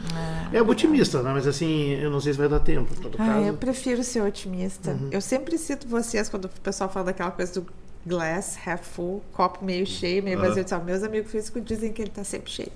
É, 0.51 0.61
otimista, 0.61 1.21
né? 1.21 1.31
Mas 1.33 1.45
assim, 1.45 1.91
eu 1.91 2.09
não 2.09 2.19
sei 2.19 2.33
se 2.33 2.39
vai 2.39 2.47
dar 2.47 2.59
tempo. 2.59 2.93
Em 2.93 3.01
todo 3.01 3.15
Ah, 3.19 3.25
caso. 3.25 3.45
eu 3.45 3.53
prefiro 3.53 4.03
ser 4.03 4.21
otimista. 4.21 4.52
Uhum. 4.91 5.09
Eu 5.11 5.21
sempre 5.21 5.57
cito 5.57 5.87
vocês 5.87 6.29
quando 6.29 6.45
o 6.45 6.49
pessoal 6.49 6.89
fala 6.89 7.07
daquela 7.07 7.31
coisa 7.31 7.59
do 7.59 7.65
glass 8.05 8.57
half 8.65 8.85
full, 8.85 9.23
copo 9.31 9.63
meio 9.63 9.85
cheio, 9.85 10.21
meio 10.23 10.37
Aham. 10.37 10.49
vazio. 10.49 10.65
Uhum. 10.77 10.83
Meus 10.83 11.03
amigos 11.03 11.31
físicos 11.31 11.63
dizem 11.63 11.91
que 11.91 12.01
ele 12.01 12.11
tá 12.11 12.23
sempre 12.23 12.51
cheio. 12.51 12.71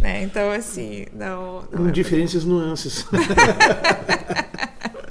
Né? 0.00 0.22
Então, 0.22 0.50
assim, 0.50 1.06
não. 1.12 1.62
não 1.70 1.78
Com 1.84 1.88
é 1.88 1.92
diferentes 1.92 2.44
nuances. 2.44 3.04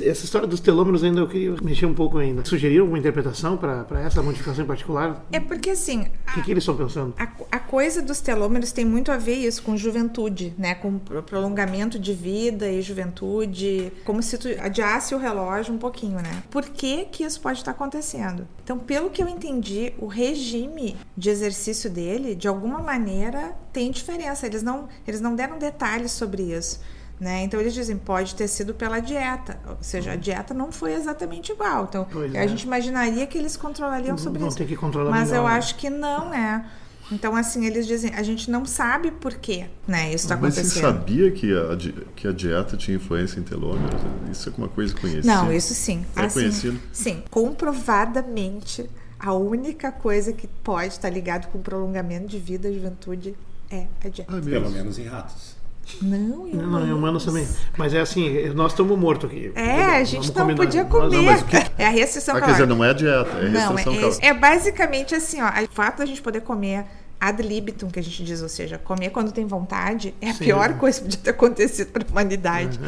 Essa 0.01 0.25
história 0.25 0.47
dos 0.47 0.59
telômeros 0.59 1.03
ainda 1.03 1.19
eu 1.21 1.27
queria 1.27 1.55
mexer 1.61 1.85
um 1.85 1.93
pouco 1.93 2.17
ainda. 2.17 2.43
Sugeriram 2.45 2.83
alguma 2.83 2.99
interpretação 2.99 3.57
para 3.57 3.85
essa 4.01 4.21
modificação 4.21 4.63
em 4.63 4.67
particular? 4.67 5.25
É 5.31 5.39
porque, 5.39 5.71
assim, 5.71 6.07
O 6.29 6.33
que, 6.33 6.41
que 6.43 6.51
eles 6.51 6.61
estão 6.63 6.75
pensando? 6.75 7.13
A, 7.17 7.27
a 7.51 7.59
coisa 7.59 8.01
dos 8.01 8.21
telômeros 8.21 8.71
tem 8.71 8.85
muito 8.85 9.11
a 9.11 9.17
ver 9.17 9.35
isso 9.35 9.61
com 9.63 9.75
juventude, 9.77 10.53
né? 10.57 10.75
Com 10.75 10.99
pro- 10.99 11.23
prolongamento 11.23 11.97
de 11.99 12.13
vida 12.13 12.69
e 12.69 12.81
juventude, 12.81 13.91
como 14.05 14.21
se 14.23 14.37
tu 14.37 14.47
adiasse 14.59 15.13
o 15.13 15.17
relógio 15.17 15.73
um 15.73 15.77
pouquinho, 15.77 16.15
né? 16.17 16.43
Por 16.49 16.63
que 16.65 17.05
que 17.05 17.23
isso 17.23 17.39
pode 17.41 17.59
estar 17.59 17.71
acontecendo? 17.71 18.47
Então, 18.63 18.77
pelo 18.77 19.09
que 19.09 19.21
eu 19.21 19.27
entendi, 19.27 19.93
o 19.97 20.05
regime 20.07 20.95
de 21.17 21.29
exercício 21.29 21.89
dele, 21.89 22.35
de 22.35 22.47
alguma 22.47 22.79
maneira, 22.79 23.53
tem 23.73 23.91
diferença. 23.91 24.45
Eles 24.45 24.63
não, 24.63 24.87
eles 25.07 25.21
não 25.21 25.35
deram 25.35 25.57
detalhes 25.57 26.11
sobre 26.11 26.43
isso. 26.43 26.79
Né? 27.19 27.43
Então 27.43 27.59
eles 27.59 27.73
dizem 27.73 27.97
pode 27.97 28.33
ter 28.33 28.47
sido 28.47 28.73
pela 28.73 28.99
dieta, 29.01 29.59
ou 29.67 29.77
seja, 29.81 30.13
a 30.13 30.15
dieta 30.15 30.53
não 30.53 30.71
foi 30.71 30.93
exatamente 30.93 31.51
igual. 31.51 31.83
Então 31.89 32.07
Pois 32.09 32.33
a 32.33 32.37
é. 32.39 32.47
gente 32.47 32.63
imaginaria 32.63 33.27
que 33.27 33.37
eles 33.37 33.57
controlariam 33.57 34.17
sobre 34.17 34.39
Vão 34.39 34.47
isso. 34.47 34.57
ter 34.57 34.65
que 34.65 34.75
controlar 34.77 35.11
Mas 35.11 35.29
melhor, 35.29 35.43
eu 35.43 35.49
né? 35.49 35.55
acho 35.57 35.75
que 35.75 35.89
não 35.89 36.33
é. 36.33 36.65
Então, 37.11 37.35
assim, 37.35 37.65
eles 37.65 37.87
dizem, 37.87 38.13
a 38.13 38.21
gente 38.21 38.51
não 38.51 38.65
sabe 38.65 39.09
por 39.09 39.33
quê, 39.33 39.65
né? 39.87 40.13
Isso 40.13 40.25
está 40.25 40.37
Mas 40.37 40.53
você 40.53 40.59
acontecendo. 40.59 40.81
sabia 40.83 41.31
que 41.31 41.51
a, 41.51 41.75
que 42.15 42.27
a 42.27 42.31
dieta 42.31 42.77
tinha 42.77 42.97
influência 42.97 43.39
em 43.39 43.43
telômeros? 43.43 43.99
Isso 44.31 44.47
é 44.47 44.53
uma 44.55 44.67
coisa 44.69 44.93
conhecida. 44.95 45.25
Não, 45.25 45.51
isso 45.51 45.73
sim. 45.73 46.05
É 46.15 46.21
Assim, 46.21 46.39
conhecido? 46.39 46.79
Sim, 46.93 47.23
comprovadamente, 47.31 48.87
a 49.19 49.33
única 49.33 49.91
coisa 49.91 50.31
que 50.31 50.47
pode 50.47 50.93
estar 50.93 51.09
ligado 51.09 51.47
com 51.51 51.59
prolongamento 51.61 52.27
de 52.27 52.37
vida 52.37 52.69
e 52.69 52.75
juventude 52.75 53.35
é 53.71 53.87
a 54.05 54.07
dieta. 54.09 54.37
Ah, 54.37 54.41
Pelo 54.41 54.69
menos 54.69 54.99
em 54.99 55.05
ratos. 55.05 55.55
Não, 56.01 56.47
Não, 56.47 56.69
não, 56.79 56.87
é 56.89 56.93
humanos 56.93 57.25
também. 57.25 57.47
Mas 57.77 57.93
é 57.93 57.99
assim, 57.99 58.49
nós 58.55 58.71
estamos 58.71 58.97
mortos 58.97 59.29
aqui. 59.29 59.51
É, 59.55 59.97
a 59.97 60.03
gente 60.03 60.27
não 60.27 60.33
combinar. 60.33 60.57
podia 60.57 60.85
comer. 60.85 61.15
não, 61.17 61.23
mas 61.23 61.43
que- 61.43 61.57
É 61.77 61.85
a 61.85 61.89
restrição 61.89 62.35
Ah, 62.35 62.39
quer 62.41 62.51
dizer, 62.51 62.67
calórica. 62.67 62.75
não 62.75 62.85
é 62.85 62.93
dieta, 62.93 63.37
é 63.37 63.49
Não, 63.49 63.59
restrição 63.73 63.93
é, 63.93 63.95
calórica. 63.99 64.25
é 64.27 64.33
basicamente 64.33 65.15
assim, 65.15 65.41
ó. 65.41 65.47
O 65.47 65.71
fato 65.73 65.97
da 65.99 66.05
gente 66.05 66.21
poder 66.21 66.41
comer 66.41 66.85
ad 67.19 67.41
libitum, 67.43 67.89
que 67.89 67.99
a 67.99 68.03
gente 68.03 68.23
diz, 68.23 68.41
ou 68.41 68.47
seja, 68.49 68.77
comer 68.77 69.09
quando 69.09 69.31
tem 69.33 69.45
vontade, 69.45 70.13
é 70.21 70.29
a 70.29 70.33
Sim. 70.33 70.45
pior 70.45 70.73
coisa 70.77 70.99
que 70.99 71.03
podia 71.05 71.19
ter 71.21 71.29
acontecido 71.31 71.87
para 71.91 72.03
a 72.07 72.11
humanidade. 72.11 72.79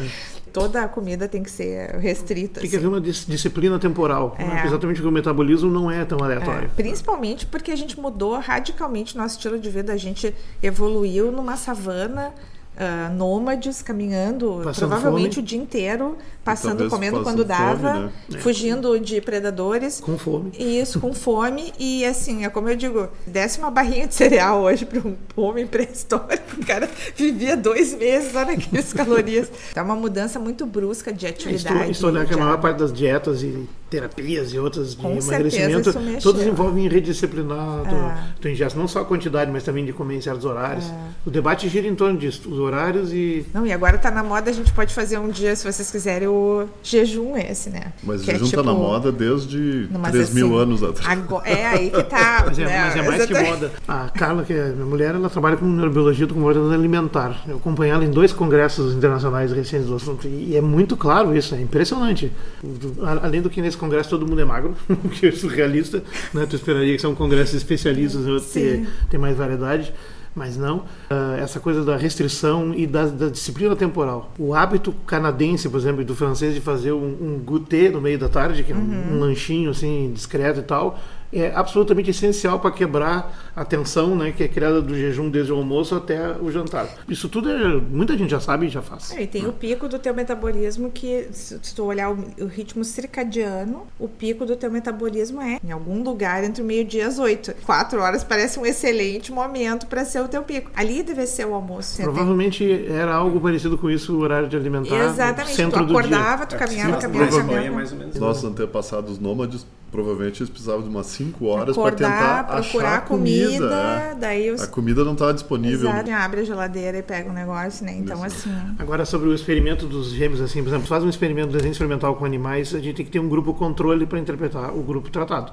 Toda 0.52 0.82
a 0.82 0.88
comida 0.88 1.26
tem 1.28 1.42
que 1.42 1.50
ser 1.50 1.96
restrita. 1.96 2.60
Tem 2.60 2.68
que 2.68 2.76
assim. 2.76 2.84
haver 2.84 2.94
uma 2.94 3.00
dis- 3.00 3.24
disciplina 3.26 3.78
temporal. 3.78 4.36
É. 4.38 4.44
né? 4.44 4.62
Exatamente 4.66 4.96
porque 4.96 5.08
o 5.08 5.12
metabolismo 5.12 5.70
não 5.70 5.90
é 5.90 6.04
tão 6.04 6.18
aleatório. 6.22 6.64
É, 6.66 6.82
principalmente 6.82 7.46
porque 7.46 7.70
a 7.70 7.76
gente 7.76 7.98
mudou 7.98 8.38
radicalmente 8.38 9.16
nosso 9.16 9.36
estilo 9.36 9.58
de 9.58 9.70
vida. 9.70 9.92
A 9.94 9.96
gente 9.96 10.34
evoluiu 10.62 11.32
numa 11.32 11.56
savana. 11.56 12.32
Ah, 12.76 13.10
nômades 13.10 13.82
caminhando 13.82 14.60
Passando 14.64 14.88
provavelmente 14.90 15.34
fome. 15.36 15.44
o 15.44 15.46
dia 15.46 15.58
inteiro, 15.58 16.16
passando, 16.44 16.78
talvez 16.78 16.90
comendo 16.92 17.22
quando 17.22 17.44
dava, 17.44 17.92
fome, 17.94 18.12
né? 18.28 18.38
fugindo 18.40 18.98
de 18.98 19.20
predadores. 19.20 20.00
Com 20.00 20.18
fome. 20.18 20.52
Isso, 20.58 21.00
com 21.00 21.12
fome. 21.12 21.72
E 21.78 22.04
assim, 22.04 22.44
é 22.44 22.48
como 22.48 22.68
eu 22.68 22.76
digo, 22.76 23.08
desse 23.26 23.58
uma 23.58 23.70
barrinha 23.70 24.06
de 24.06 24.14
cereal 24.14 24.62
hoje 24.62 24.84
para 24.84 25.00
um 25.00 25.16
homem 25.36 25.66
pré-histórico, 25.66 26.60
o 26.60 26.66
cara 26.66 26.88
vivia 27.16 27.56
dois 27.56 27.94
meses, 27.94 28.34
olha 28.34 28.54
aquelas 28.54 28.92
calorias. 28.92 29.50
É 29.74 29.82
uma 29.82 29.96
mudança 29.96 30.38
muito 30.38 30.66
brusca 30.66 31.12
de 31.12 31.26
É, 31.26 31.30
atividade. 31.30 31.90
Estou 31.90 32.10
olhar 32.10 32.26
que 32.26 32.34
a 32.34 32.36
maior 32.36 32.60
parte 32.60 32.78
das 32.78 32.92
dietas 32.92 33.42
e 33.42 33.68
terapias 33.88 34.54
e 34.54 34.58
outras 34.58 34.92
de 34.92 34.96
Com 34.96 35.12
emagrecimento, 35.18 35.90
isso 35.90 36.22
todas 36.22 36.46
envolvem 36.46 36.88
redisciplinar 36.88 37.82
É. 37.86 38.32
tu 38.40 38.48
ingesta, 38.48 38.78
não 38.78 38.88
só 38.88 39.00
a 39.00 39.04
quantidade, 39.04 39.50
mas 39.50 39.62
também 39.62 39.84
de 39.84 39.92
comer 39.92 40.16
em 40.16 40.20
certos 40.20 40.46
horários. 40.46 40.90
O 41.26 41.30
debate 41.30 41.68
gira 41.68 41.86
em 41.86 41.94
torno 41.94 42.18
disso, 42.18 42.48
os 42.48 42.58
horários 42.58 43.12
e 43.12 43.44
Não, 43.52 43.66
e 43.66 43.72
agora 43.72 43.98
tá 43.98 44.10
na 44.10 44.22
moda, 44.22 44.50
a 44.50 44.54
gente 44.54 44.72
pode 44.72 44.94
fazer 44.94 45.18
um 45.18 45.28
dia, 45.28 45.54
se 45.54 45.70
vocês 45.70 45.90
quiserem, 45.90 46.26
o 46.32 46.68
jejum 46.82 47.36
esse, 47.36 47.70
né? 47.70 47.92
Mas 48.02 48.22
Que 48.22 48.30
é 48.30 48.34
jejum 48.34 48.44
tá 48.46 48.50
tipo- 48.58 48.62
na 48.64 48.72
moda 48.74 49.12
desde 49.12 49.88
Não, 49.90 50.00
3 50.02 50.32
mil 50.32 50.46
assim, 50.54 50.62
anos 50.62 50.82
atrás. 50.82 51.08
Agora, 51.18 51.48
é 51.48 51.66
aí 51.66 51.90
que 51.90 52.02
tá. 52.04 52.44
Mas 52.48 52.58
é, 52.58 52.64
né? 52.64 52.80
mas 52.84 52.96
é 52.96 53.02
mais 53.02 53.26
que 53.26 53.32
Exatamente. 53.32 53.50
moda. 53.62 53.72
A 53.86 54.08
Carla, 54.10 54.42
que 54.44 54.52
é 54.52 54.68
minha 54.70 54.86
mulher, 54.86 55.14
ela 55.14 55.28
trabalha 55.30 55.56
com 55.56 55.66
neurobiologia 55.66 56.26
do 56.26 56.34
comportamento 56.34 56.72
alimentar. 56.72 57.42
Eu 57.46 57.56
acompanhei 57.56 57.92
ela 57.92 58.04
em 58.04 58.10
dois 58.10 58.32
congressos 58.32 58.94
internacionais 58.94 59.52
recentes 59.52 59.86
do 59.86 59.94
assunto 59.96 60.26
e 60.26 60.56
é 60.56 60.60
muito 60.60 60.96
claro 60.96 61.36
isso, 61.36 61.54
é 61.54 61.60
impressionante. 61.60 62.32
O- 62.62 63.04
Além 63.22 63.42
do 63.42 63.50
que 63.50 63.60
nesse 63.60 63.76
congresso 63.76 64.10
todo 64.10 64.26
mundo 64.26 64.40
é 64.40 64.44
magro, 64.44 64.74
o 64.88 64.96
que 65.10 65.26
é 65.28 65.32
surrealista, 65.32 66.02
né? 66.32 66.46
Tu 66.48 66.56
esperaria 66.56 66.94
que 66.94 67.02
são 67.02 67.14
congressos 67.14 67.54
especialistas, 67.54 68.22
né? 68.22 68.40
ter, 68.52 68.88
ter 69.10 69.18
mais 69.18 69.36
variedade. 69.36 69.92
Mas 70.34 70.56
não, 70.56 70.84
Ah, 71.10 71.36
essa 71.38 71.60
coisa 71.60 71.84
da 71.84 71.96
restrição 71.96 72.72
e 72.74 72.86
da, 72.86 73.04
da 73.06 73.28
disciplina 73.28 73.76
temporal. 73.76 74.32
O 74.38 74.54
hábito 74.54 74.92
canadense, 75.06 75.68
por 75.68 75.78
exemplo, 75.78 76.00
e 76.00 76.04
do 76.04 76.14
francês 76.16 76.54
de 76.54 76.60
fazer 76.60 76.92
um, 76.92 77.04
um 77.20 77.38
goûter 77.44 77.92
no 77.92 78.00
meio 78.00 78.18
da 78.18 78.28
tarde, 78.28 78.62
que 78.64 78.72
é 78.72 78.74
um, 78.74 78.78
Uhum. 78.78 79.16
um 79.16 79.20
lanchinho 79.20 79.70
assim 79.70 80.10
discreto 80.14 80.60
e 80.60 80.62
tal, 80.62 80.98
é 81.32 81.52
absolutamente 81.54 82.10
essencial 82.10 82.60
para 82.60 82.70
quebrar 82.70 83.50
a 83.56 83.64
tensão 83.64 84.14
né, 84.14 84.32
que 84.32 84.42
é 84.44 84.48
criada 84.48 84.82
do 84.82 84.94
jejum 84.94 85.30
desde 85.30 85.52
o 85.52 85.56
almoço 85.56 85.94
até 85.94 86.32
o 86.40 86.50
jantar. 86.50 86.86
Isso 87.08 87.28
tudo 87.28 87.50
é, 87.50 87.76
muita 87.80 88.16
gente 88.16 88.30
já 88.30 88.40
sabe 88.40 88.66
e 88.66 88.68
já 88.68 88.82
faz. 88.82 89.12
É, 89.12 89.22
E 89.22 89.26
tem 89.26 89.46
o 89.46 89.52
pico 89.52 89.88
do 89.88 89.98
teu 89.98 90.14
metabolismo 90.14 90.90
que, 90.90 91.28
se 91.32 91.58
tu 91.74 91.84
olhar 91.84 92.10
o, 92.10 92.18
o 92.40 92.46
ritmo 92.46 92.84
circadiano, 92.84 93.86
o 93.98 94.08
pico 94.08 94.44
do 94.44 94.56
teu 94.56 94.70
metabolismo 94.70 95.40
é 95.40 95.58
em 95.64 95.70
algum 95.72 96.02
lugar 96.02 96.42
entre 96.44 96.62
o 96.62 96.64
meio-dia 96.64 97.04
e 97.04 97.06
as 97.06 97.18
oito. 97.18 97.54
Quatro 97.64 98.00
horas 98.00 98.22
parece 98.24 98.58
um 98.58 98.66
excelente 98.66 99.30
momento 99.32 99.86
para 99.86 100.04
ser 100.04 100.20
o 100.20 100.28
teu 100.28 100.42
pico. 100.42 100.70
Ali 100.74 101.02
deve 101.02 101.26
ser 101.26 101.46
o 101.46 101.54
almoço. 101.54 101.90
Você 101.90 101.96
tem- 102.02 102.04
Provavelmente 102.04 102.86
era 102.88 103.14
algo 103.14 103.40
parecido 103.40 103.78
com 103.78 103.90
isso 103.90 104.14
o 104.16 104.20
horário 104.20 104.48
de 104.48 104.56
alimentar. 104.56 104.96
Exatamente. 105.04 105.54
Centro 105.56 105.80
tu 105.80 105.86
do 105.86 105.92
dia. 105.92 105.98
acordava, 106.00 106.46
tu 106.46 106.54
É, 106.54 106.58
caminhava, 106.58 106.94
se 106.96 107.00
caminhava, 107.06 107.36
caminhava. 107.38 107.66
é 107.66 107.70
mais 107.70 107.92
ou 107.92 107.98
menos. 107.98 108.16
Nossos 108.16 108.44
antepassados 108.44 109.18
nômades, 109.18 109.66
provavelmente 109.92 110.42
eles 110.42 110.48
precisavam 110.48 110.82
de 110.82 110.88
umas 110.88 111.06
5 111.06 111.44
horas 111.44 111.76
para 111.76 111.92
tentar 111.92 112.40
Acordar, 112.40 112.58
achar 112.58 112.70
procurar 112.70 113.04
comida, 113.04 113.58
comida. 113.58 113.74
é. 113.74 114.14
daí 114.18 114.50
os 114.50 114.62
A 114.62 114.66
comida 114.66 115.04
não 115.04 115.12
estava 115.12 115.34
disponível. 115.34 115.90
Exato, 115.90 116.10
abre 116.10 116.40
a 116.40 116.44
geladeira 116.44 116.98
e 116.98 117.02
pega 117.02 117.30
um 117.30 117.34
negócio, 117.34 117.84
né? 117.84 117.94
Então, 117.94 118.24
assim. 118.24 118.50
Agora, 118.78 119.04
sobre 119.04 119.28
o 119.28 119.34
experimento 119.34 119.86
dos 119.86 120.10
gêmeos, 120.10 120.40
assim, 120.40 120.62
por 120.62 120.70
exemplo, 120.70 120.86
faz 120.86 121.04
um 121.04 121.10
experimento, 121.10 121.52
desenho 121.52 121.72
experimental 121.72 122.16
com 122.16 122.24
animais, 122.24 122.74
a 122.74 122.80
gente 122.80 122.96
tem 122.96 123.04
que 123.04 123.12
ter 123.12 123.18
um 123.18 123.28
grupo 123.28 123.52
controle 123.52 124.06
para 124.06 124.18
interpretar 124.18 124.74
o 124.74 124.82
grupo 124.82 125.10
tratado. 125.10 125.52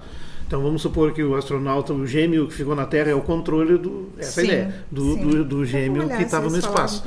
Então 0.50 0.64
vamos 0.64 0.82
supor 0.82 1.14
que 1.14 1.24
o 1.24 1.36
astronauta, 1.36 1.94
o 1.94 2.08
gêmeo 2.08 2.48
que 2.48 2.56
ficou 2.56 2.76
na 2.76 2.88
Terra 2.88 3.12
é 3.12 3.14
o 3.14 3.22
controle 3.22 3.78
do 3.78 4.10
essa 4.18 4.42
é 4.42 4.44
Sim, 4.44 4.50
ideia 4.50 4.76
do, 4.92 5.14
sim. 5.14 5.22
do, 5.28 5.46
do 5.46 5.64
gêmeo 5.66 6.06
olhar 6.06 6.18
que 6.18 6.24
estava 6.24 6.50
no 6.50 6.58
espaço. 6.58 7.04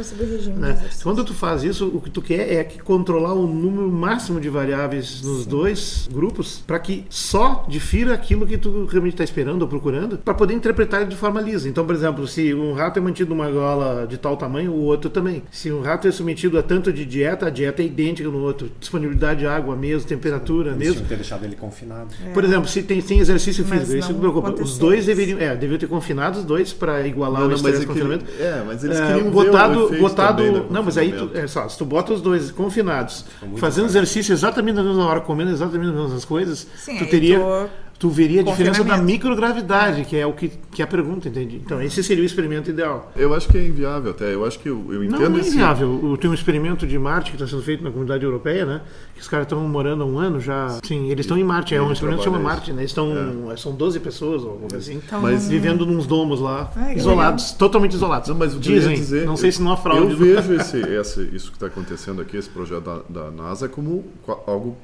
né? 0.61 0.81
Quando 1.03 1.25
tu 1.25 1.35
faz 1.35 1.65
isso, 1.65 1.89
o 1.89 2.01
que 2.01 2.09
tu 2.09 2.23
quer 2.23 2.53
é 2.53 2.63
que 2.63 2.81
controlar 2.81 3.33
o 3.35 3.45
número 3.45 3.91
máximo 3.91 4.41
de 4.41 4.49
variáveis 4.49 5.23
nos 5.23 5.45
dois 5.45 6.09
grupos 6.13 6.63
para 6.65 6.79
que 6.79 7.05
só 7.11 7.65
difira 7.69 8.15
aquilo 8.15 8.47
que 8.47 8.57
tu 8.57 8.85
realmente 8.85 9.15
está 9.15 9.25
esperando 9.25 9.63
ou 9.63 9.67
procurando 9.69 10.19
para 10.19 10.35
poder 10.35 10.55
interpretar 10.55 11.01
ele 11.01 11.11
de 11.11 11.17
forma 11.17 11.41
lisa. 11.41 11.69
Então, 11.69 11.85
por 11.85 11.97
exemplo, 11.97 12.29
se 12.29 12.55
um 12.55 12.75
rato 12.75 13.01
é 13.01 13.03
mantido 13.03 13.31
numa 13.35 13.51
gaiola 13.51 14.07
de 14.07 14.19
tal 14.19 14.37
tamanho, 14.37 14.71
o 14.71 14.83
outro 14.85 15.11
também. 15.11 15.43
Se 15.51 15.73
um 15.73 15.83
rato 15.83 16.07
é 16.07 16.13
submetido 16.13 16.57
a 16.61 16.63
tanto 16.63 16.93
de 16.93 17.05
dieta, 17.05 17.47
a 17.47 17.51
dieta 17.51 17.83
é 17.83 17.87
idêntica 17.87 18.29
no 18.29 18.39
outro. 18.39 18.71
Disponibilidade 18.79 19.41
de 19.41 19.49
água, 19.49 19.75
mesmo, 19.75 20.09
temperatura, 20.09 20.77
mesmo. 20.77 21.05
ter 21.07 21.17
deixado 21.17 21.45
ele 21.45 21.57
confinado. 21.57 22.15
Por 22.33 22.45
exemplo, 22.45 22.69
se 22.69 22.85
tem, 22.85 23.03
tem 23.03 23.19
exercício 23.35 23.65
Mas 23.69 23.81
físico, 23.81 23.99
isso 23.99 24.09
não 24.09 24.15
me 24.15 24.21
preocupa. 24.21 24.49
Os 24.49 24.55
aconteceu 24.55 24.79
dois 24.81 24.99
isso. 25.01 25.07
deveriam, 25.09 25.39
é, 25.39 25.51
deveriam 25.55 25.79
ter 25.79 25.87
confinado 25.89 26.39
os 26.39 26.45
dois 26.45 26.73
para 26.73 27.07
igualar 27.07 27.43
Não, 27.43 27.49
o 27.49 27.53
estresse 27.55 27.83
é 27.83 27.85
que 27.87 27.91
ele- 27.93 28.01
confinamento. 28.01 28.25
é, 28.41 28.63
mas 28.67 28.85
eles 28.85 28.99
É, 28.99 29.07
queriam 29.07 29.25
ver 29.25 29.31
botado, 29.31 29.79
o 29.81 29.85
efeito 29.87 30.01
botado, 30.01 30.43
também 30.45 30.61
do 30.63 30.73
não, 30.73 30.83
mas 30.83 30.97
aí 30.99 31.13
tu, 31.13 31.31
é 31.35 31.47
só, 31.47 31.69
se 31.69 31.77
tu 31.79 31.85
bota 31.85 32.13
os 32.13 32.21
dois 32.21 32.51
confinados, 32.51 33.25
muito 33.43 33.59
fazendo 33.61 33.85
caro. 33.87 33.93
exercício 33.99 34.33
exatamente 34.33 34.77
na 34.77 34.83
mesma 34.83 35.05
hora, 35.07 35.21
comendo 35.21 35.51
exatamente 35.51 35.91
as 35.95 36.01
mesmas 36.03 36.25
coisas, 36.25 36.67
Sim, 36.77 36.99
tu 36.99 37.07
teria 37.07 37.39
tu- 37.41 37.69
tu 38.03 38.09
veria 38.11 38.41
a 38.41 38.45
diferença 38.45 38.83
da 38.83 38.97
microgravidade, 38.97 40.05
que 40.05 40.17
é 40.17 40.27
o 40.27 40.33
que, 40.33 40.51
que 40.73 40.83
é 40.83 40.85
a 40.85 40.89
pergunta, 40.89 41.29
entende? 41.29 41.63
Então, 41.65 41.81
esse 41.81 42.03
seria 42.03 42.25
o 42.25 42.27
experimento 42.27 42.69
ideal. 42.69 43.13
Eu 43.15 43.33
acho 43.33 43.49
que 43.49 43.57
é 43.57 43.65
inviável 43.65 44.11
até. 44.11 44.35
Eu 44.35 44.45
acho 44.45 44.59
que 44.59 44.69
eu, 44.69 44.85
eu 44.89 44.99
Não, 44.99 45.05
entendo 45.05 45.31
não 45.31 45.37
é 45.37 45.41
esse- 45.41 45.51
inviável. 45.51 45.89
O- 46.05 46.17
Tem 46.19 46.29
um 46.29 46.35
experimento 46.35 46.85
de 46.85 46.99
Marte 46.99 47.31
que 47.31 47.37
está 47.37 47.47
sendo 47.47 47.63
feito 47.63 47.85
na 47.85 47.91
comunidade 47.93 48.25
europeia, 48.25 48.67
né? 48.67 48.81
Que 49.15 49.21
os 49.21 49.29
caras 49.29 49.47
estão 49.47 49.61
morando 49.69 50.03
há 50.03 50.07
um 50.07 50.19
ano 50.19 50.41
já. 50.41 50.81
Sim, 50.83 51.11
eles 51.11 51.25
estão 51.25 51.39
em 51.39 51.45
Marte. 51.45 51.77
É 51.77 51.81
um 51.81 51.93
experimento 51.93 52.19
que 52.19 52.25
chama 52.25 52.41
Marte, 52.41 52.73
né? 52.73 52.81
Eles 52.83 52.91
estão, 52.91 53.13
são 53.57 53.73
12 53.73 54.01
pessoas 54.01 54.43
ou 54.43 54.51
algo 54.51 54.67
assim. 54.77 55.01
Mas- 55.21 55.47
vivendo 55.49 55.87
nos 55.87 56.05
domos 56.05 56.41
lá, 56.41 56.73
que 56.93 56.99
isolados, 56.99 57.53
totalmente 57.53 57.93
isolados. 57.95 58.29
Não, 58.29 58.37
mas 58.37 58.53
o 58.57 58.59
que 58.59 58.69
eu 58.73 58.75
Dizem, 58.81 58.97
dizer, 58.97 59.27
não 59.27 59.37
sei 59.37 59.51
eu- 59.51 59.53
se 59.53 59.63
não 59.63 59.71
há 59.73 59.77
fraude. 59.77 60.11
Eu 60.11 60.17
vejo 60.17 60.55
esse, 60.55 60.79
esse- 60.79 61.31
isso 61.33 61.51
que 61.51 61.57
está 61.57 61.67
acontecendo 61.69 62.21
aqui, 62.21 62.37
esse 62.37 62.49
projeto 62.49 62.83
da, 62.83 63.23
da 63.23 63.31
NASA, 63.31 63.69
como 63.69 64.05
algo 64.47 64.77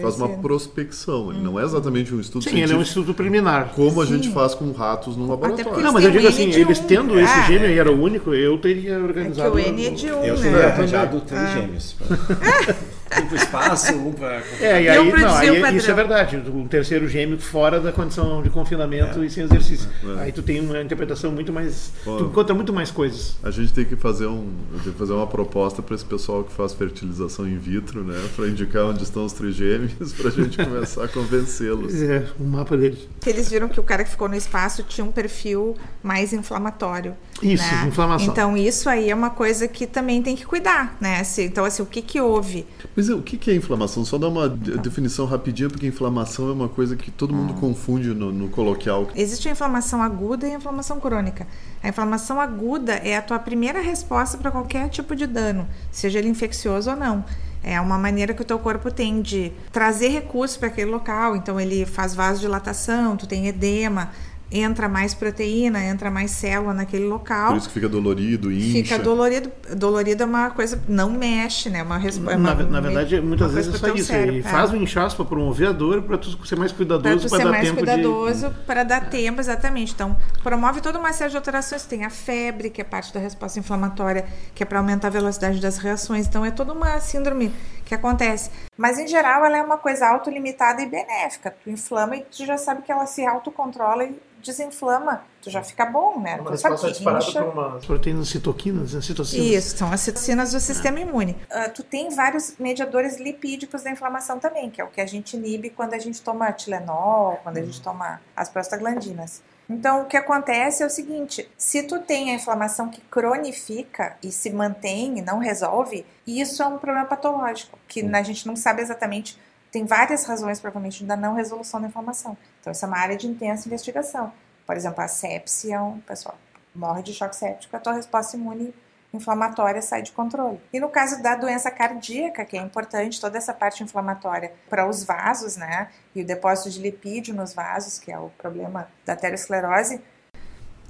faz 0.00 0.16
uma 0.16 0.28
prospecção. 0.28 1.30
Ele 1.32 1.40
não 1.40 1.58
é 1.58 1.64
exatamente 1.64 2.14
um 2.14 2.20
estudo 2.20 2.42
Sim, 2.44 2.50
ele 2.50 2.60
é 2.60 2.64
um 2.64 2.68
científico 2.68 2.88
estudo 3.00 3.14
preliminar. 3.14 3.70
como 3.74 4.00
a 4.02 4.06
gente 4.06 4.26
Sim. 4.28 4.32
faz 4.34 4.54
com 4.54 4.70
ratos 4.72 5.16
num 5.16 5.28
laboratório. 5.28 5.82
Não, 5.82 5.92
mas 5.92 6.04
eu 6.04 6.10
digo 6.10 6.24
o 6.24 6.26
N 6.26 6.34
assim, 6.34 6.50
eles 6.60 6.78
um. 6.80 6.84
tendo 6.84 7.18
esse 7.18 7.32
Ah, 7.32 7.42
gêmeo 7.46 7.70
e 7.70 7.78
era 7.78 7.90
o 7.90 8.00
único, 8.00 8.34
eu 8.34 8.58
teria 8.58 8.92
É 8.94 8.98
que 8.98 9.02
organizado. 9.04 9.54
o 9.54 9.58
N 9.58 9.86
é 9.86 9.90
de 9.90 10.06
um, 10.12 10.24
Eu 10.24 10.36
né? 10.36 10.42
teria 10.42 10.58
É, 10.58 10.66
arranjado 10.66 11.20
três 11.20 11.50
gêmeos. 11.52 11.96
um 13.28 13.34
pro 13.34 13.36
espaço, 13.36 13.92
um 13.94 14.12
pra... 14.12 14.42
É, 14.60 14.82
e 14.82 14.88
aí, 14.88 15.12
não, 15.12 15.36
aí 15.36 15.50
o 15.50 15.76
isso 15.76 15.90
é 15.90 15.94
verdade. 15.94 16.36
Um 16.36 16.66
terceiro 16.66 17.06
gêmeo 17.08 17.38
fora 17.38 17.80
da 17.80 17.92
condição 17.92 18.42
de 18.42 18.50
confinamento 18.50 19.22
e 19.22 19.30
sem 19.30 19.44
exercício. 19.44 19.88
Aí 20.18 20.32
tu 20.32 20.42
tem 20.42 20.60
uma 20.60 20.80
interpretação 20.80 21.30
muito 21.30 21.52
mais. 21.52 21.92
Pô. 22.04 22.16
Tu 22.16 22.24
encontra 22.24 22.54
muito 22.54 22.72
mais 22.72 22.90
coisas. 22.90 23.36
A 23.42 23.50
gente 23.50 23.72
tem 23.72 23.84
que 23.84 23.96
fazer 23.96 24.26
um, 24.26 24.48
tenho 24.82 24.92
que 24.92 24.98
fazer 24.98 25.12
uma 25.12 25.26
proposta 25.26 25.82
para 25.82 25.94
esse 25.94 26.04
pessoal 26.04 26.42
que 26.44 26.52
faz 26.52 26.72
fertilização 26.72 27.46
in 27.46 27.58
vitro, 27.58 28.02
né, 28.02 28.18
para 28.34 28.48
indicar 28.48 28.84
onde 28.84 29.02
estão 29.02 29.24
os 29.24 29.32
trigêmeos, 29.32 30.12
para 30.12 30.28
a 30.28 30.32
gente 30.32 30.56
começar 30.64 31.04
a 31.04 31.08
convencê-los. 31.08 31.94
É, 32.02 32.26
o 32.38 32.44
mapa 32.44 32.76
deles. 32.76 33.08
Que 33.20 33.30
eles 33.30 33.48
viram 33.48 33.68
que 33.68 33.78
o 33.78 33.82
cara 33.82 34.04
que 34.04 34.10
ficou 34.10 34.28
no 34.28 34.36
espaço 34.36 34.82
tinha 34.82 35.04
um 35.04 35.12
perfil 35.12 35.76
mais 36.02 36.32
inflamatório. 36.32 37.14
Isso, 37.42 37.62
né? 37.62 37.84
inflamação. 37.86 38.26
Então, 38.28 38.56
isso 38.56 38.88
aí 38.88 39.10
é 39.10 39.14
uma 39.14 39.30
coisa 39.30 39.68
que 39.68 39.86
também 39.86 40.22
tem 40.22 40.34
que 40.34 40.44
cuidar, 40.44 40.96
né? 41.00 41.22
Se- 41.24 41.42
Então, 41.44 41.64
assim, 41.64 41.82
o 41.82 41.86
que 41.86 42.02
que 42.02 42.20
houve? 42.20 42.66
Mas 42.96 43.08
o 43.18 43.22
que 43.22 43.50
é 43.50 43.54
inflamação? 43.54 44.04
Só 44.04 44.16
dar 44.18 44.28
uma 44.28 44.48
de- 44.48 44.78
definição 44.78 45.26
rapidinha, 45.26 45.68
porque 45.68 45.86
inflamação 45.86 46.48
é 46.48 46.52
uma 46.52 46.68
coisa 46.68 46.96
que 46.96 47.10
todo 47.10 47.34
mundo 47.34 47.54
confunde 47.54 48.08
no, 48.14 48.32
no 48.32 48.48
coloquial. 48.48 49.08
Existe 49.14 49.48
a 49.48 49.52
inflamação 49.52 50.02
aguda 50.02 50.46
e 50.46 50.52
a 50.52 50.56
inflamação 50.56 50.98
crônica. 51.00 51.46
A 51.82 51.88
inflamação 51.88 52.40
aguda 52.40 52.92
é 52.94 53.16
a 53.16 53.22
tua 53.22 53.38
primeira 53.38 53.80
resposta 53.80 54.38
para 54.38 54.50
qualquer 54.50 54.88
tipo 54.88 55.14
de 55.14 55.26
dano, 55.26 55.66
seja 55.92 56.18
ele 56.18 56.28
infeccioso 56.28 56.90
ou 56.90 56.96
não. 56.96 57.24
É 57.62 57.80
uma 57.80 57.98
maneira 57.98 58.32
que 58.32 58.40
o 58.42 58.44
teu 58.44 58.58
corpo 58.58 58.90
tem 58.90 59.20
de 59.20 59.52
trazer 59.72 60.08
recursos 60.08 60.56
para 60.56 60.68
aquele 60.68 60.90
local. 60.90 61.34
Então 61.36 61.60
ele 61.60 61.84
faz 61.84 62.14
vasodilatação, 62.14 63.16
tu 63.16 63.26
tem 63.26 63.48
edema, 63.48 64.10
entra 64.50 64.88
mais 64.88 65.12
proteína, 65.14 65.84
entra 65.84 66.10
mais 66.10 66.30
célula 66.30 66.72
naquele 66.72 67.04
local. 67.04 67.48
Por 67.48 67.56
isso 67.58 67.68
que 67.68 67.74
fica 67.74 67.88
dolorido, 67.88 68.50
incha. 68.50 68.72
Fica 68.82 68.98
dolorido. 68.98 69.50
Dolorido 69.76 70.22
é 70.22 70.26
uma 70.26 70.50
coisa 70.50 70.80
não 70.88 71.10
mexe, 71.10 71.68
né? 71.68 71.82
Uma, 71.82 71.98
resp- 71.98 72.26
é 72.28 72.36
Na, 72.36 72.54
uma, 72.54 72.62
na 72.64 72.80
verdade, 72.80 73.20
muitas 73.20 73.48
uma 73.48 73.54
vezes 73.54 73.74
é 73.74 73.78
só 73.78 73.94
isso. 73.94 74.06
cérebro, 74.06 74.36
Ele 74.36 74.40
é. 74.40 74.50
faz 74.50 74.70
o 74.72 74.76
inchaço 74.76 75.16
para 75.16 75.24
promover 75.26 75.68
a 75.68 75.72
dor, 75.72 76.02
para 76.02 76.16
tu 76.16 76.46
ser 76.46 76.56
mais 76.56 76.72
para 76.72 76.78
cuidadoso, 76.78 77.28
para 77.28 77.38
ser 77.38 77.44
dar 77.44 77.50
mais 77.50 77.64
tempo 77.64 77.76
cuidadoso, 77.76 78.50
para 78.66 78.84
dar 78.84 79.10
tempo, 79.10 79.40
exatamente. 79.40 79.92
Então, 79.92 80.16
promove 80.42 80.80
toda 80.80 80.98
uma 80.98 81.12
série 81.12 81.30
de 81.30 81.36
alterações. 81.36 81.84
Tem 81.84 82.04
a 82.04 82.10
febre, 82.10 82.70
que 82.70 82.80
é 82.80 82.84
parte 82.84 83.12
da 83.12 83.20
resposta 83.20 83.58
inflamatória, 83.58 84.24
que 84.54 84.62
é 84.62 84.66
para 84.66 84.78
aumentar 84.78 85.08
a 85.08 85.10
velocidade 85.10 85.60
das 85.60 85.78
reações. 85.78 86.26
Então, 86.26 86.44
é 86.44 86.50
toda 86.50 86.72
uma 86.72 86.98
síndrome 87.00 87.52
que 87.88 87.94
acontece. 87.94 88.50
Mas, 88.76 88.98
em 88.98 89.08
geral, 89.08 89.44
ela 89.44 89.56
é 89.56 89.62
uma 89.62 89.78
coisa 89.78 90.06
autolimitada 90.06 90.82
e 90.82 90.86
benéfica. 90.86 91.50
Tu 91.64 91.70
inflama 91.70 92.16
e 92.16 92.20
tu 92.22 92.44
já 92.44 92.58
sabe 92.58 92.82
que 92.82 92.92
ela 92.92 93.06
se 93.06 93.26
autocontrola 93.26 94.04
e 94.04 94.20
desinflama. 94.42 95.22
Tu 95.42 95.50
já 95.50 95.62
fica 95.64 95.86
bom, 95.86 96.20
né? 96.20 96.34
É 96.34 96.36
Tu 96.36 96.42
uma 96.42 96.56
sabe 96.56 96.76
que 96.78 96.90
disparada 96.90 97.24
incha. 97.24 97.42
por 97.42 97.52
uma 97.52 97.78
proteínas 97.80 98.28
citoquinas, 98.28 98.92
né? 98.94 99.00
citocinas. 99.00 99.46
Isso, 99.64 99.76
são 99.76 99.90
as 99.90 100.00
citocinas 100.00 100.52
do 100.52 100.60
sistema 100.60 101.00
imune. 101.00 101.36
Ah, 101.50 101.68
tu 101.68 101.82
tem 101.82 102.10
vários 102.10 102.54
mediadores 102.58 103.18
lipídicos 103.18 103.82
da 103.82 103.90
inflamação 103.90 104.38
também, 104.38 104.70
que 104.70 104.80
é 104.80 104.84
o 104.84 104.88
que 104.88 105.00
a 105.00 105.06
gente 105.06 105.36
inibe 105.36 105.70
quando 105.70 105.94
a 105.94 105.98
gente 105.98 106.20
toma 106.20 106.52
Tilenol, 106.52 107.40
quando 107.42 107.56
a 107.56 107.62
gente 107.62 107.80
toma 107.80 108.20
as 108.36 108.48
prostaglandinas. 108.48 109.42
Então, 109.68 110.02
o 110.02 110.06
que 110.06 110.16
acontece 110.16 110.82
é 110.82 110.86
o 110.86 110.90
seguinte: 110.90 111.48
se 111.56 111.82
tu 111.82 112.00
tem 112.00 112.30
a 112.30 112.34
inflamação 112.34 112.88
que 112.88 113.00
cronifica 113.02 114.16
e 114.22 114.32
se 114.32 114.50
mantém 114.50 115.18
e 115.18 115.22
não 115.22 115.38
resolve, 115.38 116.06
isso 116.26 116.62
é 116.62 116.66
um 116.66 116.78
problema 116.78 117.06
patológico, 117.06 117.78
que 117.86 118.00
a 118.00 118.22
gente 118.22 118.46
não 118.46 118.56
sabe 118.56 118.80
exatamente. 118.80 119.38
Tem 119.70 119.84
várias 119.84 120.24
razões, 120.24 120.58
provavelmente, 120.58 121.04
da 121.04 121.16
não 121.16 121.34
resolução 121.34 121.80
da 121.80 121.88
inflamação. 121.88 122.36
Então, 122.60 122.72
isso 122.72 122.84
é 122.84 122.88
uma 122.88 122.98
área 122.98 123.16
de 123.16 123.26
intensa 123.26 123.68
investigação. 123.68 124.32
Por 124.66 124.76
exemplo, 124.76 125.02
a 125.02 125.08
sepsia, 125.08 125.76
é 125.76 125.80
um 125.80 126.00
pessoal 126.00 126.38
morre 126.74 127.02
de 127.02 127.12
choque 127.12 127.36
séptico, 127.36 127.76
a 127.76 127.80
tua 127.80 127.94
resposta 127.94 128.36
imune 128.36 128.72
inflamatória 129.12 129.80
sai 129.80 130.02
de 130.02 130.12
controle. 130.12 130.60
E 130.72 130.78
no 130.78 130.88
caso 130.88 131.22
da 131.22 131.34
doença 131.34 131.70
cardíaca, 131.70 132.44
que 132.44 132.56
é 132.56 132.60
importante 132.60 133.20
toda 133.20 133.38
essa 133.38 133.54
parte 133.54 133.82
inflamatória 133.82 134.52
para 134.68 134.88
os 134.88 135.04
vasos, 135.04 135.56
né, 135.56 135.88
e 136.14 136.22
o 136.22 136.26
depósito 136.26 136.70
de 136.70 136.80
lipídio 136.80 137.34
nos 137.34 137.54
vasos, 137.54 137.98
que 137.98 138.12
é 138.12 138.18
o 138.18 138.28
problema 138.38 138.88
da 139.06 139.14
aterosclerose, 139.14 140.00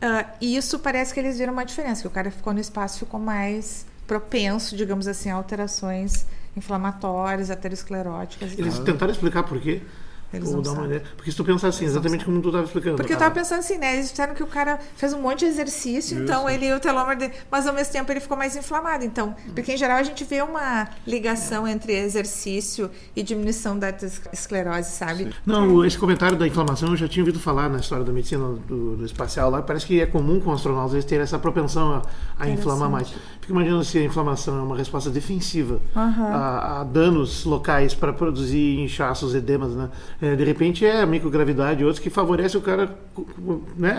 ah, 0.01 0.27
isso 0.41 0.79
parece 0.79 1.13
que 1.13 1.19
eles 1.19 1.39
viram 1.39 1.53
uma 1.53 1.65
diferença, 1.65 2.03
que 2.03 2.07
o 2.07 2.11
cara 2.11 2.31
ficou 2.31 2.53
no 2.53 2.61
espaço 2.61 3.01
ficou 3.01 3.19
mais 3.19 3.85
propenso, 4.07 4.77
digamos 4.77 5.09
assim, 5.09 5.31
a 5.31 5.35
alterações 5.35 6.25
inflamatórias, 6.57 7.51
ateroscleróticas. 7.51 8.53
Eles 8.59 8.79
tentaram 8.79 9.13
explicar 9.13 9.43
por 9.43 9.61
quê. 9.61 9.83
Eles 10.33 10.49
Ou 10.49 10.57
uma 10.57 10.65
sabem. 10.65 11.01
Porque 11.17 11.31
se 11.31 11.37
tu 11.37 11.45
pensar 11.45 11.69
assim, 11.69 11.85
Eles 11.85 11.93
exatamente 11.93 12.25
como 12.25 12.41
tu 12.43 12.49
estava 12.49 12.65
explicando. 12.65 12.97
Porque 12.97 13.13
eu 13.13 13.17
Ah, 13.17 13.21
tava 13.21 13.35
pensando 13.35 13.61
assim, 13.61 13.79
né? 13.79 13.95
Eles 13.95 14.11
disseram 14.11 14.35
que 14.35 14.43
o 14.43 14.47
cara 14.47 14.79
fez 14.97 15.13
um 15.13 15.21
monte 15.23 15.41
de 15.41 15.47
exercício, 15.47 16.23
então 16.23 16.49
ele, 16.49 16.73
o 16.73 16.81
telômero 16.81 17.19
dele, 17.19 17.33
mas 17.51 17.67
ao 17.67 17.73
mesmo 17.75 17.93
tempo 17.93 18.13
ele 18.13 18.21
ficou 18.21 18.37
mais 18.37 18.55
inflamado. 18.57 19.05
Então, 19.05 19.35
porque 19.55 19.73
em 19.73 19.77
geral 19.77 19.99
a 19.99 20.03
gente 20.03 20.23
vê 20.25 20.43
uma 20.43 20.89
ligação 21.07 21.67
entre 21.67 21.95
exercício 21.95 22.91
e 23.17 23.23
diminuição 23.23 23.79
da 23.79 23.89
esclerose, 24.33 24.91
sabe? 24.91 25.33
Não, 25.47 25.85
esse 25.85 25.97
comentário 25.99 26.37
da 26.37 26.47
inflamação 26.47 26.91
eu 26.91 26.97
já 26.97 27.09
tinha 27.09 27.23
ouvido 27.23 27.41
falar 27.41 27.69
na 27.69 27.79
história 27.79 28.05
da 28.05 28.13
medicina 28.13 28.49
do, 28.67 28.97
do 28.97 29.05
espacial 29.05 29.51
lá. 29.51 29.63
Parece 29.63 29.87
que 29.87 30.01
é 30.01 30.07
comum 30.07 30.41
com 30.41 30.53
astronautas 30.53 30.93
eles 30.93 31.05
terem 31.05 31.23
essa 31.23 31.39
propensão 31.39 31.95
a, 31.95 32.03
a 32.39 32.49
inflamar 32.49 32.91
mais. 32.91 33.09
Fico 33.41 33.53
imaginando 33.53 33.85
se 33.85 33.99
a 33.99 34.05
inflamação 34.05 34.59
é 34.59 34.63
uma 34.63 34.77
resposta 34.77 35.11
defensiva 35.11 35.81
a, 35.95 36.81
a 36.81 36.85
danos 36.85 37.45
locais 37.45 37.95
para 37.95 38.13
produzir 38.13 38.79
inchaços, 38.81 39.35
edemas, 39.35 39.75
né? 39.75 39.89
É, 40.21 40.35
de 40.35 40.45
repente 40.45 40.85
é 40.85 41.01
a 41.01 41.07
microgravidade, 41.07 41.85
outros 41.85 42.03
que 42.03 42.11
favorece 42.11 42.57
o 42.57 42.61
cara 42.61 42.99
né, 43.77 43.95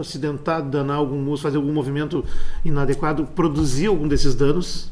acidentar, 0.00 0.62
danar 0.62 0.96
algum 0.96 1.16
músculo, 1.16 1.38
fazer 1.38 1.56
algum 1.58 1.72
movimento 1.72 2.24
inadequado, 2.64 3.26
produzir 3.26 3.86
algum 3.86 4.08
desses 4.08 4.34
danos. 4.34 4.90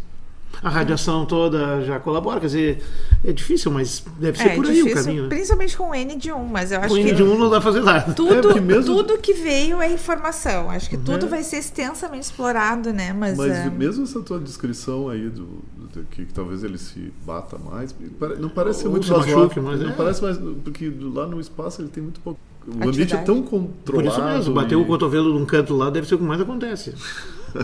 A 0.62 0.68
radiação 0.70 1.24
toda 1.26 1.82
já 1.84 2.00
colabora, 2.00 2.40
quer 2.40 2.46
dizer, 2.46 2.82
é 3.24 3.32
difícil, 3.32 3.70
mas 3.70 4.02
deve 4.18 4.38
ser 4.38 4.48
É, 4.48 4.54
por 4.56 4.64
aí 4.66 4.74
difícil, 4.74 4.92
o 4.92 5.04
caminho. 5.04 5.22
Né? 5.24 5.28
principalmente 5.28 5.76
com 5.76 5.90
o 5.90 5.94
N 5.94 6.16
de 6.16 6.32
1, 6.32 6.44
mas 6.46 6.72
eu 6.72 6.78
acho 6.80 6.88
Com 6.88 6.94
que 6.94 7.12
de 7.12 7.22
um 7.22 7.38
não 7.38 7.50
dá 7.50 7.60
pra 7.60 7.72
fazer 7.72 7.82
nada. 7.84 8.10
É, 8.10 8.14
tudo, 8.14 8.40
porque 8.40 8.60
mesmo- 8.60 8.94
tudo 8.96 9.18
que 9.18 9.32
veio 9.34 9.80
é 9.82 9.92
informação. 9.92 10.70
Acho 10.70 10.88
que 10.88 10.96
Uhum. 10.96 11.04
tudo 11.04 11.28
vai 11.28 11.42
ser 11.42 11.56
extensamente 11.58 12.24
explorado, 12.24 12.92
né? 12.92 13.12
Mas, 13.12 13.36
Mas 13.36 13.52
é, 13.52 13.70
mesmo 13.70 14.04
essa 14.04 14.20
tua 14.20 14.38
descrição 14.38 15.08
aí 15.08 15.28
do, 15.28 15.44
do- 15.44 16.04
que, 16.10 16.24
que 16.24 16.32
talvez 16.32 16.62
ele 16.64 16.78
se 16.78 17.12
bata 17.24 17.56
mais, 17.58 17.94
não 18.38 18.48
parece 18.48 18.82
ser 18.82 18.88
muito 18.88 19.08
machuque, 19.10 19.60
mas 19.60 19.80
não 19.80 19.90
é. 19.90 19.92
parece 19.92 20.22
mais 20.22 20.38
porque 20.64 20.88
do- 20.90 21.12
lá 21.12 21.26
no 21.26 21.40
espaço 21.40 21.82
ele 21.82 21.88
tem 21.88 22.02
muito 22.02 22.20
pouco. 22.20 22.40
O 22.66 22.70
ambiente 22.72 22.86
é 22.86 22.88
Atividade. 23.16 23.26
tão 23.26 23.42
Por 23.42 23.50
controlado. 23.50 24.08
isso 24.08 24.22
mesmo, 24.24 24.54
bater 24.54 24.72
e- 24.72 24.76
o 24.76 24.84
cotovelo 24.84 25.32
num 25.38 25.46
canto 25.46 25.74
lá 25.76 25.88
deve 25.88 26.08
ser 26.08 26.16
o 26.16 26.18
que 26.18 26.24
mais 26.24 26.40
acontece. 26.40 26.92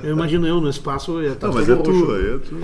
Eu 0.02 0.12
imagino 0.12 0.46
eu 0.46 0.60
no 0.60 0.68
espaço, 0.68 1.12
eu 1.12 1.22
ia 1.22 1.32
estar 1.32 1.48
Não, 1.48 1.54
mas 1.54 1.68
é 1.68 1.76
tu, 1.76 1.90
roxo. 1.90 2.16
é 2.16 2.38
tu. 2.38 2.56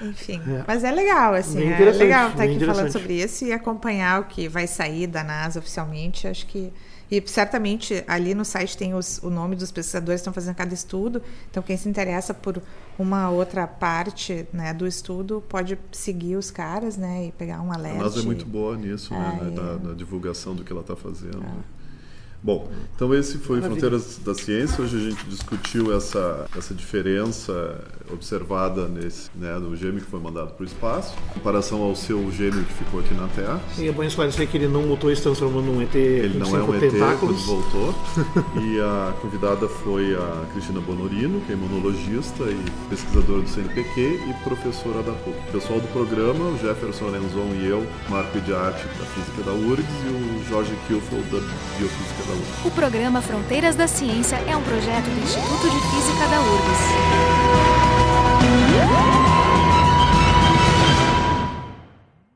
Enfim, 0.04 0.40
é. 0.46 0.64
mas 0.66 0.84
é 0.84 0.90
legal, 0.90 1.34
assim, 1.34 1.66
é 1.66 1.90
legal 1.90 2.30
estar 2.30 2.44
aqui 2.44 2.64
falando 2.64 2.90
sobre 2.90 3.22
isso 3.22 3.44
e 3.44 3.52
acompanhar 3.52 4.20
o 4.20 4.24
que 4.24 4.48
vai 4.48 4.66
sair 4.66 5.06
da 5.06 5.24
NASA 5.24 5.58
oficialmente. 5.58 6.26
Acho 6.26 6.46
que 6.46 6.72
e 7.10 7.22
certamente 7.26 8.04
ali 8.06 8.34
no 8.34 8.44
site 8.44 8.76
tem 8.76 8.94
os, 8.94 9.18
o 9.22 9.30
nome 9.30 9.56
dos 9.56 9.72
pesquisadores 9.72 10.20
que 10.20 10.22
estão 10.22 10.32
fazendo 10.32 10.54
cada 10.54 10.74
estudo. 10.74 11.22
Então, 11.50 11.62
quem 11.62 11.76
se 11.76 11.88
interessa 11.88 12.34
por 12.34 12.60
uma 12.98 13.30
outra 13.30 13.66
parte 13.66 14.46
né, 14.52 14.74
do 14.74 14.86
estudo 14.86 15.42
pode 15.48 15.78
seguir 15.90 16.36
os 16.36 16.50
caras 16.50 16.98
né, 16.98 17.26
e 17.26 17.32
pegar 17.32 17.62
um 17.62 17.72
alerta. 17.72 18.00
A 18.00 18.02
NASA 18.02 18.20
é 18.20 18.24
muito 18.24 18.44
boa 18.44 18.76
nisso, 18.76 19.14
né, 19.14 19.38
é, 19.40 19.44
né, 19.44 19.50
na, 19.50 19.88
na, 19.88 19.94
divulgação 19.94 20.54
do 20.54 20.62
que 20.62 20.70
ela 20.70 20.82
está 20.82 20.94
fazendo. 20.94 21.42
É. 21.42 21.77
Bom, 22.42 22.68
então 22.94 23.12
esse 23.14 23.38
foi 23.38 23.60
Maravilha. 23.60 23.80
Fronteiras 23.80 24.18
da 24.18 24.34
Ciência. 24.34 24.82
Hoje 24.82 24.96
a 24.96 25.10
gente 25.10 25.24
discutiu 25.26 25.94
essa, 25.94 26.46
essa 26.56 26.72
diferença 26.72 27.80
observada 28.10 28.88
nesse, 28.88 29.28
né, 29.34 29.58
no 29.58 29.76
gêmeo 29.76 30.00
que 30.00 30.10
foi 30.10 30.20
mandado 30.20 30.52
para 30.52 30.62
o 30.62 30.66
espaço, 30.66 31.14
em 31.30 31.34
comparação 31.34 31.82
ao 31.82 31.94
seu 31.94 32.30
gêmeo 32.30 32.64
que 32.64 32.72
ficou 32.72 33.00
aqui 33.00 33.12
na 33.14 33.28
Terra. 33.28 33.60
E 33.76 33.88
é 33.88 33.92
bom 33.92 34.02
esclarecer 34.04 34.48
que 34.48 34.56
ele 34.56 34.68
não 34.68 34.82
voltou 34.82 35.10
e 35.10 35.16
se 35.16 35.22
transformou 35.22 35.62
num 35.62 35.82
ET 35.82 35.94
Ele 35.94 36.38
não 36.38 36.56
é 36.56 36.62
um 36.62 36.74
ET 36.74 37.18
quando 37.18 37.34
voltou. 37.34 37.94
e 38.62 38.80
a 38.80 39.14
convidada 39.20 39.68
foi 39.68 40.14
a 40.14 40.46
Cristina 40.52 40.80
Bonorino, 40.80 41.40
que 41.42 41.52
é 41.52 41.54
imunologista 41.54 42.44
e 42.44 42.88
pesquisadora 42.88 43.42
do 43.42 43.48
CNPq 43.48 44.00
e 44.00 44.44
professora 44.44 45.02
da 45.02 45.12
PUC. 45.12 45.36
O 45.48 45.52
pessoal 45.52 45.80
do 45.80 45.88
programa, 45.88 46.44
o 46.44 46.58
Jefferson 46.58 47.06
Lenzon 47.06 47.50
e 47.60 47.66
eu, 47.66 47.86
Marco 48.08 48.40
de 48.40 48.54
Arte 48.54 48.86
da 48.98 49.04
Física 49.06 49.42
da 49.42 49.52
URGS 49.52 49.84
e 49.84 50.08
o 50.08 50.48
Jorge 50.48 50.72
Kilfold 50.86 51.24
da 51.30 51.38
Biofísica 51.78 52.27
o 52.64 52.70
programa 52.70 53.22
Fronteiras 53.22 53.74
da 53.74 53.88
Ciência 53.88 54.36
é 54.46 54.56
um 54.56 54.62
projeto 54.62 55.06
do 55.06 55.22
Instituto 55.22 55.70
de 55.70 55.80
Física 55.90 56.26
da 56.28 56.40
URGS. 56.40 56.88